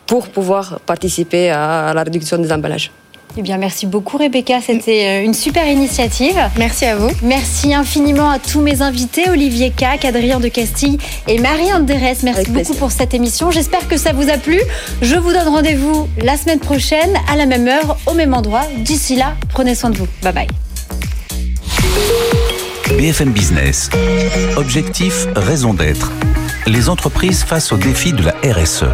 pour 0.06 0.28
pouvoir 0.28 0.80
participer 0.82 1.50
à 1.50 1.94
la 1.96 2.04
réduction 2.04 2.38
des 2.38 2.52
emballages. 2.52 2.92
Eh 3.38 3.42
bien, 3.42 3.58
merci 3.58 3.86
beaucoup 3.86 4.18
Rebecca, 4.18 4.60
c'était 4.60 5.22
euh, 5.22 5.26
une 5.26 5.34
super 5.34 5.66
initiative. 5.66 6.38
Merci 6.58 6.86
à 6.86 6.98
vous. 6.98 7.10
Merci 7.24 7.74
infiniment 7.74 8.30
à 8.30 8.40
tous 8.40 8.60
mes 8.60 8.82
invités, 8.82 9.30
Olivier 9.30 9.72
Cac, 9.72 10.04
Adrien 10.04 10.40
de 10.40 10.50
Castille 10.50 10.98
et 11.28 11.40
Marie-Anne 11.40 11.86
Derès. 11.86 12.18
Merci 12.24 12.52
beaucoup 12.52 12.74
pour 12.74 12.92
cette 12.92 13.14
émission. 13.14 13.50
J'espère 13.50 13.88
que 13.88 13.96
ça 13.96 14.12
vous 14.12 14.30
a 14.30 14.38
plu. 14.38 14.60
Je 15.02 15.16
vous 15.16 15.32
donne 15.32 15.48
rendez-vous 15.48 16.10
la 16.22 16.36
semaine 16.36 16.60
prochaine 16.60 17.14
à 17.32 17.38
la 17.38 17.46
même 17.46 17.68
heure, 17.70 17.98
au 18.06 18.14
même 18.14 18.34
endroit. 18.34 18.64
D'ici 18.80 19.16
là, 19.16 19.36
prenez 19.50 19.76
soin 19.76 19.92
de 19.92 19.98
vous. 19.98 20.08
Bye 20.22 20.34
bye. 20.34 20.48
BFM 22.98 23.32
Business. 23.32 23.90
Objectif, 24.58 25.28
raison 25.38 25.74
d'être. 25.74 26.12
Les 26.68 26.90
entreprises 26.90 27.44
face 27.44 27.72
au 27.72 27.78
défi 27.78 28.12
de 28.12 28.24
la 28.24 28.36
RSE. 28.44 28.86